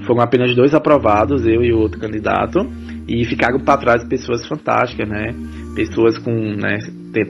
[0.06, 2.60] foram apenas dois aprovados, eu e outro candidato,
[3.08, 5.34] e ficaram para trás pessoas fantásticas, né?
[5.76, 6.80] Pessoas com, né,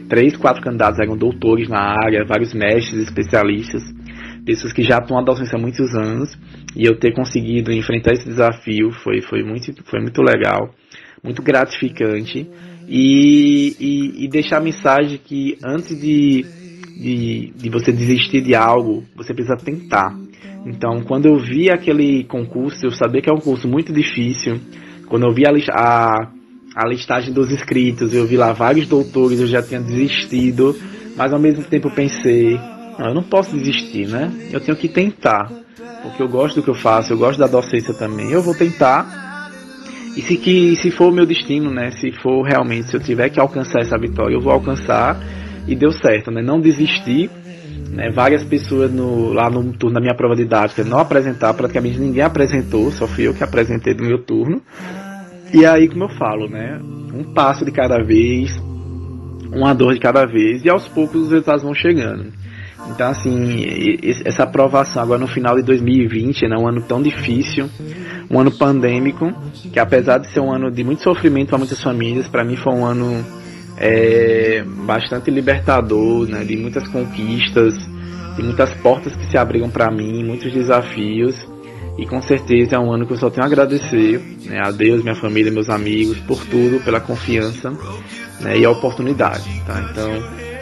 [0.07, 3.83] três, quatro candidatos eram doutores na área, vários mestres, especialistas,
[4.45, 6.35] pessoas que já estão na docência há muitos anos,
[6.75, 10.73] e eu ter conseguido enfrentar esse desafio foi, foi, muito, foi muito legal,
[11.23, 12.49] muito gratificante,
[12.89, 16.43] e, e, e deixar a mensagem que antes de,
[16.97, 20.17] de, de você desistir de algo, você precisa tentar.
[20.65, 24.59] Então, quando eu vi aquele concurso, eu sabia que é um curso muito difícil.
[25.07, 26.31] Quando eu vi a, a,
[26.75, 30.75] a listagem dos inscritos, eu vi lá vários doutores, eu já tinha desistido,
[31.15, 32.59] mas ao mesmo tempo pensei,
[32.97, 34.31] não, eu não posso desistir, né?
[34.51, 35.47] Eu tenho que tentar,
[36.01, 38.31] porque eu gosto do que eu faço, eu gosto da docência também.
[38.31, 39.28] Eu vou tentar.
[40.15, 41.91] E se que se for o meu destino, né?
[41.91, 45.19] Se for realmente, se eu tiver que alcançar essa vitória, eu vou alcançar.
[45.67, 46.41] E deu certo, né?
[46.41, 47.29] Não desistir
[47.89, 52.23] né, várias pessoas no, lá no turno da minha prova didática não apresentaram, praticamente ninguém
[52.23, 54.61] apresentou, só fui eu que apresentei do meu turno.
[55.53, 56.79] E aí, como eu falo, né,
[57.13, 58.55] um passo de cada vez,
[59.51, 62.31] uma dor de cada vez, e aos poucos os resultados vão chegando.
[62.87, 67.69] Então, assim, essa aprovação agora no final de 2020, né, um ano tão difícil,
[68.29, 69.31] um ano pandêmico,
[69.71, 72.73] que apesar de ser um ano de muito sofrimento para muitas famílias, para mim foi
[72.73, 73.25] um ano
[73.77, 77.75] é, bastante libertador, né, de muitas conquistas,
[78.35, 81.35] de muitas portas que se abriram para mim, muitos desafios.
[81.97, 85.03] E com certeza é um ano que eu só tenho a agradecer né, a Deus,
[85.03, 87.73] minha família, meus amigos, por tudo, pela confiança
[88.39, 89.43] né, e a oportunidade.
[89.65, 89.89] Tá?
[89.91, 90.09] Então,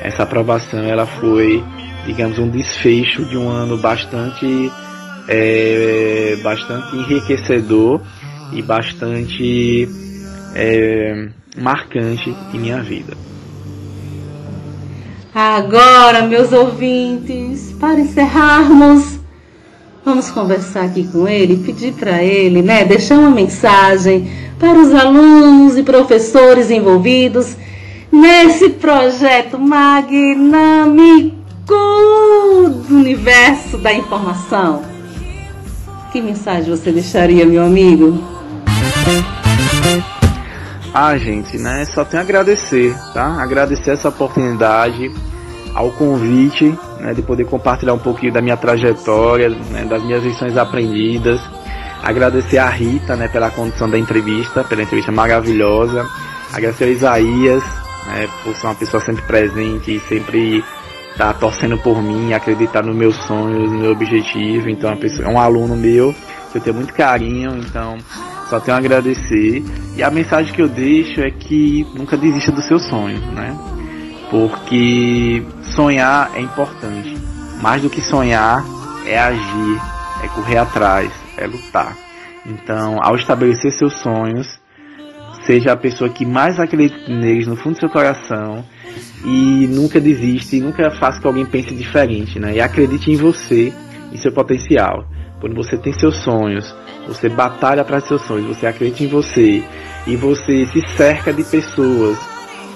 [0.02, 1.64] essa aprovação ela foi,
[2.08, 4.72] digamos, um desfecho de um ano bastante,
[5.28, 8.02] é, bastante enriquecedor
[8.54, 9.88] e bastante
[10.56, 11.28] é,
[11.58, 13.14] marcante em minha vida.
[15.36, 19.20] Agora, meus ouvintes, para encerrarmos,
[20.04, 25.78] vamos conversar aqui com ele, pedir para ele, né, deixar uma mensagem para os alunos
[25.78, 27.56] e professores envolvidos
[28.12, 29.60] nesse projeto
[31.68, 34.84] magnâmico do universo da informação.
[36.11, 38.18] Que mensagem você deixaria, meu amigo?
[40.94, 41.85] Ah, gente, né?
[41.85, 43.41] Só tenho a agradecer, tá?
[43.41, 45.11] Agradecer essa oportunidade,
[45.76, 50.57] ao convite, né, de poder compartilhar um pouquinho da minha trajetória, né, das minhas lições
[50.57, 51.39] aprendidas.
[52.02, 56.07] Agradecer a Rita, né, pela condução da entrevista, pela entrevista maravilhosa.
[56.52, 57.64] Agradecer a Isaías,
[58.07, 60.64] né, por ser uma pessoa sempre presente e sempre
[61.18, 64.69] tá torcendo por mim, acreditar nos meus sonhos, no meu objetivo.
[64.69, 66.14] Então, é, pessoa, é um aluno meu
[66.52, 67.98] que eu tenho muito carinho, então
[68.49, 69.64] só tenho a agradecer.
[69.95, 73.57] E a mensagem que eu deixo é que nunca desista do seu sonho, né?
[74.30, 75.44] Porque
[75.76, 77.18] sonhar é importante.
[77.61, 78.64] Mais do que sonhar
[79.06, 79.81] é agir,
[80.23, 81.98] é correr atrás, é lutar.
[82.45, 84.57] Então, ao estabelecer seus sonhos,
[85.48, 88.65] seja a pessoa que mais acredita neles no fundo do seu coração
[89.24, 92.56] e nunca desiste, nunca faça que alguém pense diferente, né?
[92.56, 93.74] E acredite em você
[94.11, 95.06] e seu potencial.
[95.40, 96.76] Quando você tem seus sonhos,
[97.07, 99.64] você batalha para seus sonhos, você acredita em você
[100.06, 102.18] e você se cerca de pessoas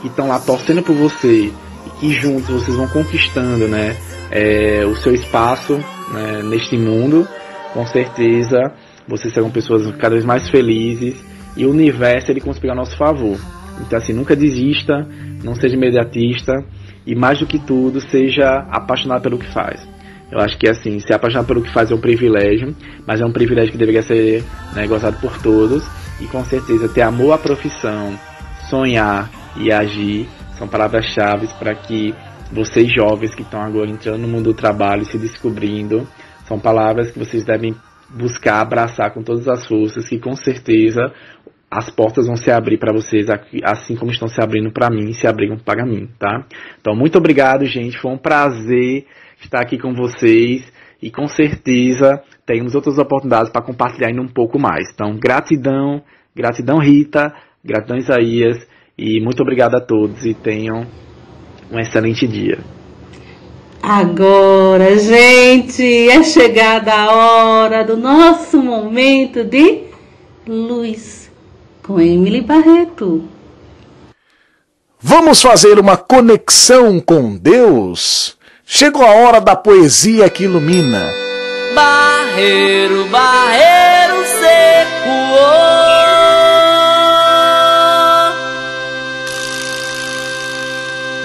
[0.01, 1.51] que estão lá torcendo por você
[1.87, 3.97] e que juntos vocês vão conquistando, né,
[4.31, 5.73] é, o seu espaço
[6.13, 7.27] né, neste mundo,
[7.73, 8.71] com certeza
[9.07, 13.37] vocês serão pessoas cada vez mais felizes e o universo ele conspira a nosso favor.
[13.79, 15.07] Então assim, nunca desista,
[15.43, 16.53] não seja imediatista
[17.05, 19.87] e mais do que tudo, seja apaixonado pelo que faz.
[20.31, 22.73] Eu acho que assim, se apaixonar pelo que faz é um privilégio,
[23.05, 25.83] mas é um privilégio que deveria ser né, gozado por todos.
[26.21, 28.17] E com certeza ter amor à profissão,
[28.69, 32.13] sonhar e agir são palavras-chave para que
[32.51, 36.07] vocês jovens que estão agora entrando no mundo do trabalho, se descobrindo,
[36.47, 37.75] são palavras que vocês devem
[38.09, 41.11] buscar abraçar com todas as forças, que com certeza
[41.71, 43.27] as portas vão se abrir para vocês,
[43.63, 46.45] assim como estão se abrindo para mim, se abriram para mim, tá?
[46.81, 47.97] Então, muito obrigado, gente.
[47.97, 49.05] Foi um prazer
[49.41, 50.69] estar aqui com vocês
[51.01, 54.91] e com certeza teremos outras oportunidades para compartilhar ainda um pouco mais.
[54.93, 56.03] Então, gratidão,
[56.35, 57.33] gratidão Rita,
[57.63, 58.57] gratidão Isaías
[58.97, 60.85] e muito obrigado a todos e tenham
[61.71, 62.59] um excelente dia.
[63.81, 69.83] Agora, gente, é chegada a hora do nosso momento de
[70.45, 71.20] luz
[71.83, 73.23] com Emily Barreto.
[74.99, 78.37] Vamos fazer uma conexão com Deus?
[78.65, 81.11] Chegou a hora da poesia que ilumina.
[81.73, 84.91] Barreiro, barreiro seco.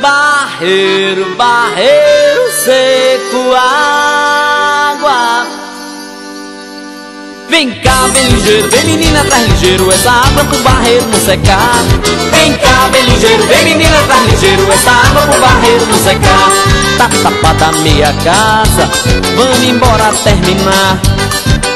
[0.00, 3.54] Barreiro, barreiro seco.
[7.48, 11.82] Vem cá, bem ligeiro, vem menina, traz ligeiro Essa água pro barreiro não secar.
[12.32, 16.50] Vem cá, bem ligeiro, vem menina, traz ligeiro Essa água pro barreiro não secar.
[16.98, 18.90] Tá tapada meia casa,
[19.36, 21.00] vamos embora terminar.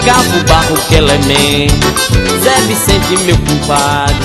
[0.05, 1.87] Cabo barro que elemento,
[2.43, 4.17] Zé Vicente meu compadre.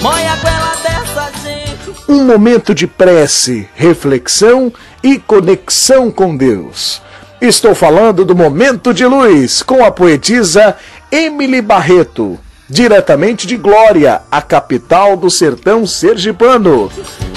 [0.00, 1.98] Moia goela dessa gente.
[2.08, 7.02] Um momento de prece, reflexão e conexão com Deus
[7.40, 10.76] Estou falando do Momento de Luz com a poetisa
[11.10, 12.36] Emily Barreto,
[12.68, 16.90] diretamente de Glória, a capital do sertão sergipano.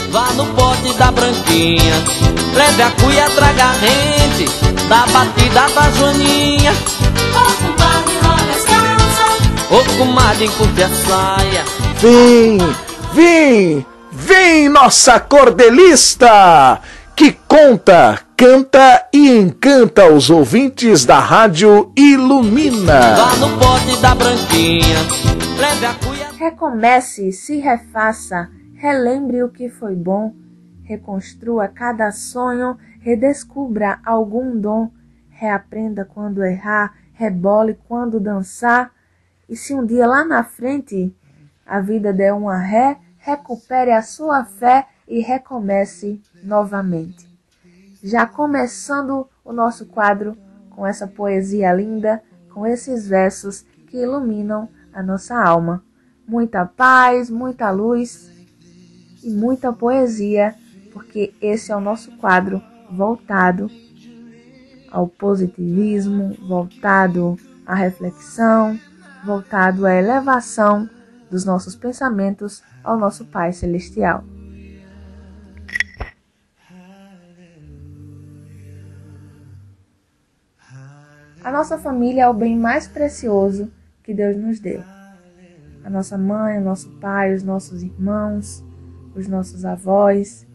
[0.09, 1.93] Vá no pote da branquinha,
[2.55, 4.45] leve a cuia, traga a rente,
[4.89, 6.73] da batida da joaninha.
[7.35, 11.63] Ô comadre, rola as calças, ô comadre, curte a saia.
[11.99, 12.57] Vem,
[13.13, 16.81] vem, vem nossa cordelista,
[17.21, 23.15] que conta canta e encanta os ouvintes da Rádio Ilumina.
[23.15, 24.97] Vá no pote da branquinha,
[25.59, 26.31] leve a cuia.
[26.31, 30.33] Recomece, se refaça, relembre o que foi bom,
[30.81, 34.89] reconstrua cada sonho, redescubra algum dom,
[35.29, 38.89] reaprenda quando errar, rebole quando dançar.
[39.47, 41.15] E se um dia lá na frente
[41.67, 47.29] a vida der uma ré, recupere a sua fé e recomece novamente.
[48.01, 50.37] Já começando o nosso quadro
[50.69, 52.23] com essa poesia linda,
[52.53, 55.83] com esses versos que iluminam a nossa alma.
[56.25, 58.31] Muita paz, muita luz
[59.21, 60.55] e muita poesia,
[60.93, 63.69] porque esse é o nosso quadro voltado
[64.89, 68.79] ao positivismo, voltado à reflexão,
[69.25, 70.89] voltado à elevação
[71.29, 74.23] dos nossos pensamentos ao nosso Pai Celestial.
[81.43, 83.71] A nossa família é o bem mais precioso
[84.03, 84.83] que Deus nos deu.
[85.83, 88.63] A nossa mãe, o nosso pai, os nossos irmãos,
[89.15, 90.45] os nossos avós.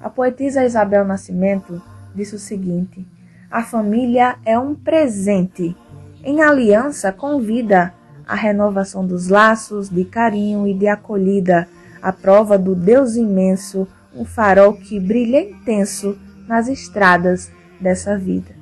[0.00, 1.82] A poetisa Isabel Nascimento
[2.14, 3.04] disse o seguinte:
[3.50, 5.76] A família é um presente.
[6.22, 7.92] Em aliança convida
[8.24, 11.66] a renovação dos laços de carinho e de acolhida,
[12.00, 16.16] a prova do Deus imenso, um farol que brilha intenso
[16.46, 17.50] nas estradas
[17.80, 18.61] dessa vida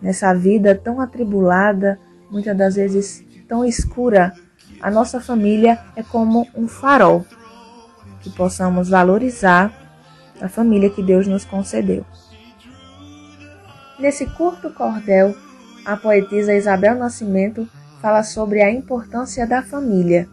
[0.00, 1.98] nessa vida tão atribulada,
[2.30, 4.32] muitas das vezes tão escura,
[4.80, 7.24] a nossa família é como um farol
[8.20, 9.72] que possamos valorizar
[10.40, 12.04] a família que Deus nos concedeu.
[13.98, 15.34] Nesse curto cordel,
[15.84, 17.68] a poetisa Isabel Nascimento
[18.00, 20.28] fala sobre a importância da família.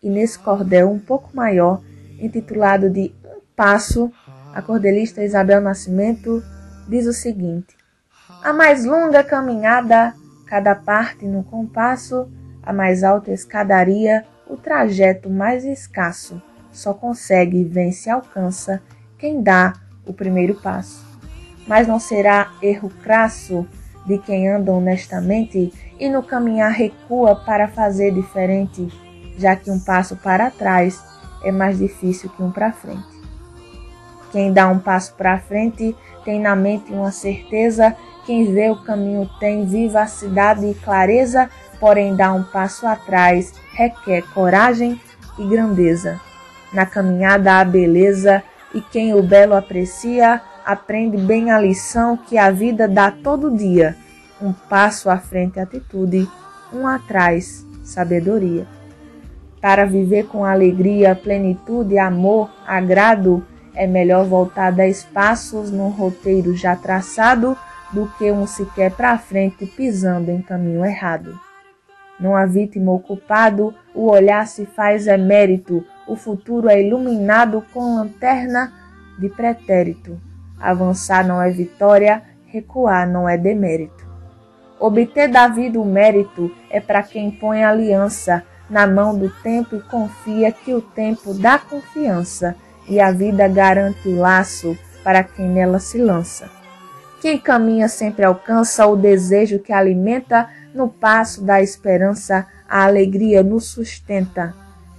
[0.00, 1.82] E nesse cordel um pouco maior,
[2.20, 4.12] intitulado de Um Passo,
[4.52, 6.42] a cordelista Isabel Nascimento
[6.88, 7.73] diz o seguinte:
[8.44, 10.14] a mais longa caminhada,
[10.44, 12.28] cada parte no compasso,
[12.62, 16.42] a mais alta escadaria, o trajeto mais escasso.
[16.70, 18.82] Só consegue, vence e alcança
[19.16, 19.72] quem dá
[20.04, 21.02] o primeiro passo.
[21.66, 23.66] Mas não será erro crasso
[24.04, 28.86] de quem anda honestamente e no caminhar recua para fazer diferente,
[29.38, 31.02] já que um passo para trás
[31.42, 33.14] é mais difícil que um para frente.
[34.30, 35.96] Quem dá um passo para frente
[36.26, 41.48] tem na mente uma certeza quem vê o caminho tem vivacidade e clareza,
[41.78, 45.00] porém dá um passo atrás requer coragem
[45.38, 46.20] e grandeza.
[46.72, 48.42] Na caminhada há beleza,
[48.74, 53.96] e quem o belo aprecia, aprende bem a lição que a vida dá todo dia.
[54.42, 56.28] Um passo à frente atitude,
[56.72, 58.66] um atrás sabedoria.
[59.60, 66.74] Para viver com alegria, plenitude, amor, agrado, é melhor voltar dez passos num roteiro já
[66.74, 67.56] traçado
[67.94, 71.38] do que um sequer para frente pisando em caminho errado.
[72.18, 78.72] Não há vítima ocupado, o olhar se faz emérito, o futuro é iluminado com lanterna
[79.18, 80.20] de pretérito.
[80.60, 84.04] Avançar não é vitória, recuar não é demérito.
[84.78, 89.80] Obter da vida o mérito é para quem põe aliança na mão do tempo e
[89.80, 92.56] confia que o tempo dá confiança
[92.88, 96.63] e a vida garante o laço para quem nela se lança.
[97.24, 103.64] Quem caminha sempre alcança o desejo que alimenta, no passo da esperança a alegria nos
[103.64, 104.54] sustenta,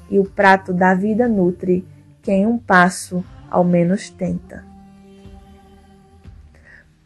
[0.09, 1.87] e o prato da vida nutre
[2.23, 4.63] quem um passo ao menos tenta.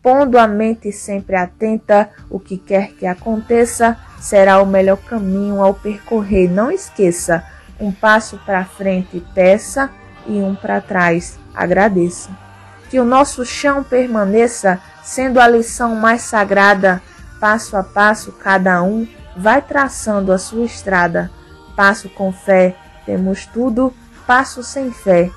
[0.01, 5.73] Pondo a mente sempre atenta, o que quer que aconteça será o melhor caminho ao
[5.73, 6.49] percorrer.
[6.49, 7.43] Não esqueça,
[7.77, 9.91] um passo para frente peça
[10.25, 12.48] e um para trás agradeça.
[12.90, 17.02] Que o nosso chão permaneça sendo a lição mais sagrada,
[17.40, 21.32] passo a passo cada um vai traçando a sua estrada.
[21.76, 22.76] Passo com fé,
[23.06, 23.94] temos tudo,
[24.28, 25.32] passo sem fé,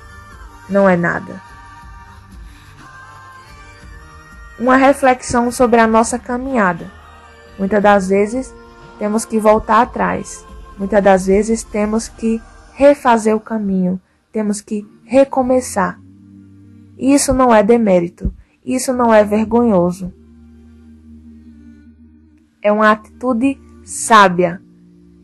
[0.69, 1.41] não é nada.
[4.59, 6.91] Uma reflexão sobre a nossa caminhada.
[7.57, 8.53] Muitas das vezes
[8.99, 10.45] temos que voltar atrás.
[10.77, 12.41] Muitas das vezes temos que
[12.73, 14.01] refazer o caminho,
[14.31, 16.02] temos que recomeçar.
[16.97, 18.33] Isso não é demérito,
[18.63, 20.13] isso não é vergonhoso.
[22.61, 24.61] É uma atitude sábia.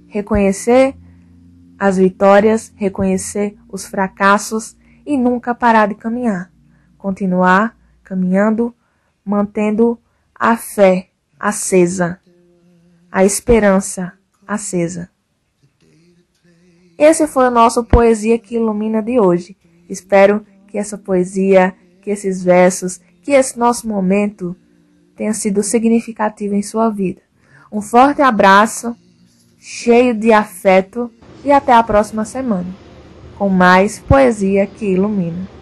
[0.07, 0.95] Reconhecer
[1.77, 4.75] as vitórias, reconhecer os fracassos
[5.05, 6.51] e nunca parar de caminhar.
[6.97, 8.75] Continuar caminhando,
[9.23, 9.97] mantendo
[10.35, 11.09] a fé
[11.39, 12.19] acesa,
[13.11, 14.13] a esperança
[14.45, 15.09] acesa.
[16.97, 19.55] Esse foi o nosso Poesia que Ilumina de hoje.
[19.87, 24.55] Espero que essa poesia, que esses versos, que esse nosso momento
[25.15, 27.21] tenha sido significativo em sua vida.
[27.71, 28.95] Um forte abraço,
[29.59, 31.11] cheio de afeto
[31.43, 32.67] e até a próxima semana,
[33.37, 35.58] com mais poesia que ilumina.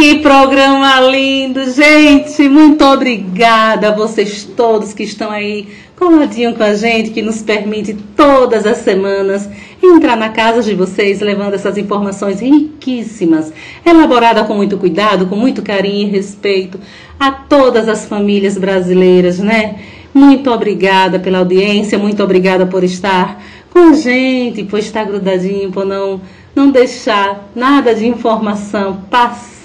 [0.00, 2.48] Que programa lindo, gente!
[2.48, 7.92] Muito obrigada a vocês todos que estão aí coladinho com a gente, que nos permite
[8.16, 9.46] todas as semanas
[9.82, 13.52] entrar na casa de vocês levando essas informações riquíssimas,
[13.84, 16.80] elaborada com muito cuidado, com muito carinho e respeito
[17.18, 19.80] a todas as famílias brasileiras, né?
[20.14, 25.84] Muito obrigada pela audiência, muito obrigada por estar com a gente, por estar grudadinho, por
[25.84, 26.22] não
[26.56, 29.59] não deixar nada de informação passar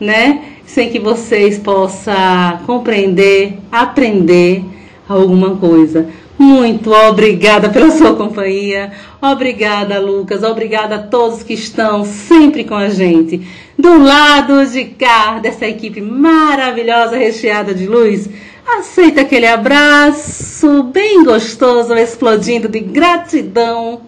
[0.00, 0.42] né?
[0.66, 2.14] Sem que vocês possam
[2.66, 4.64] compreender, aprender
[5.08, 6.08] alguma coisa.
[6.38, 8.92] Muito obrigada pela sua companhia.
[9.20, 10.44] Obrigada, Lucas.
[10.44, 13.44] Obrigada a todos que estão sempre com a gente.
[13.76, 18.28] Do lado de cá, dessa equipe maravilhosa, recheada de luz,
[18.78, 24.02] aceita aquele abraço bem gostoso, explodindo de gratidão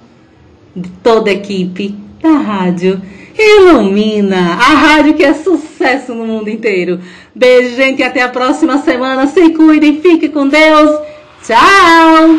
[0.77, 3.01] de toda a equipe da rádio
[3.40, 7.00] Ilumina, a rádio que é sucesso no mundo inteiro.
[7.34, 9.26] Beijo, gente, até a próxima semana.
[9.26, 11.00] Se cuidem, fiquem com Deus.
[11.42, 12.38] Tchau!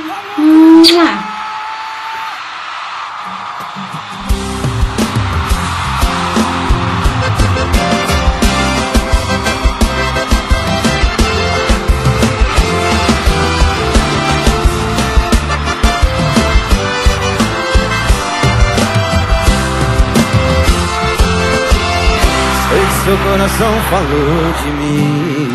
[23.12, 25.50] Seu coração falou de mim.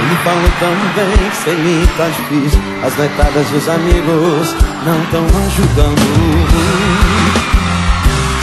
[0.00, 2.60] Ele falou também que sem mim tá difícil.
[2.84, 6.02] As noitadas e os amigos não tão ajudando.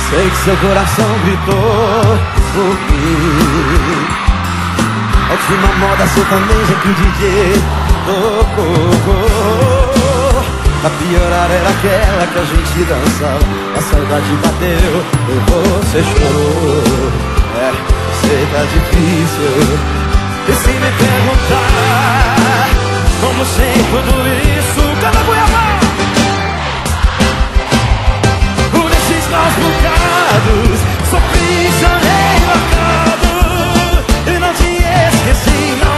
[0.09, 2.17] Sei que seu coração gritou
[2.53, 4.07] por mim.
[5.33, 7.61] Ótima moda sertaneja que o DJ
[8.05, 9.78] tocou.
[10.81, 13.39] A piorar era aquela que a gente dançava.
[13.77, 17.11] A saudade bateu e você chorou.
[17.59, 17.71] É,
[18.21, 19.79] sei tá difícil
[20.47, 22.29] E se me perguntar.
[23.21, 24.27] Como sei tudo
[24.57, 25.79] isso Cada goiabá
[28.71, 30.79] Por esses maus bocados
[31.09, 33.31] Sofri, chorei, marcado
[34.27, 34.69] E não te
[35.13, 35.88] esqueci,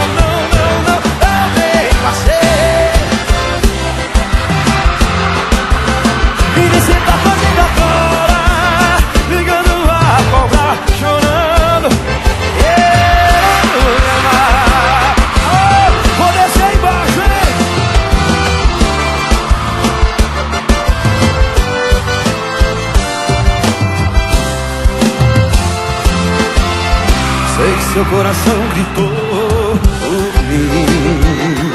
[27.94, 31.72] seu coração gritou por mim.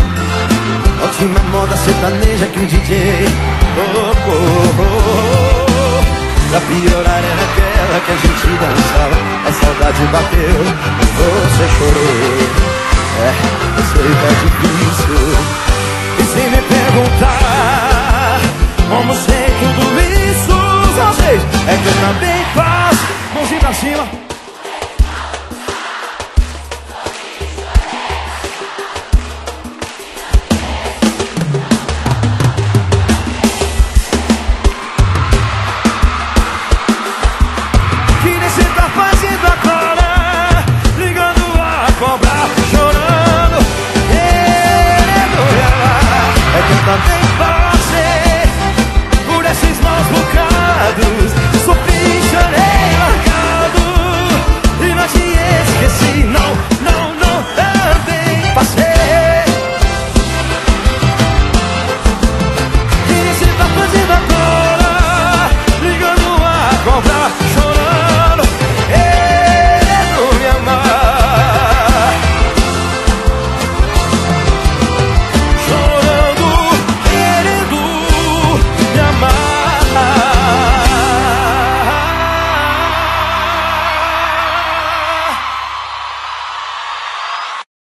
[1.04, 3.26] Ótima moda sertaneja que o DJ
[3.74, 5.66] tocou.
[6.50, 9.16] Pra piorar era aquela que a gente dançava
[9.46, 10.58] A saudade bateu,
[11.16, 12.38] você chorou
[13.18, 13.30] É,
[13.76, 15.20] eu sei que é difícil
[16.18, 18.38] E se me perguntar
[18.88, 20.56] Como sei tudo isso
[20.94, 24.35] Vocês, é que eu também faço Mãozinha pra cima
[46.86, 47.45] também você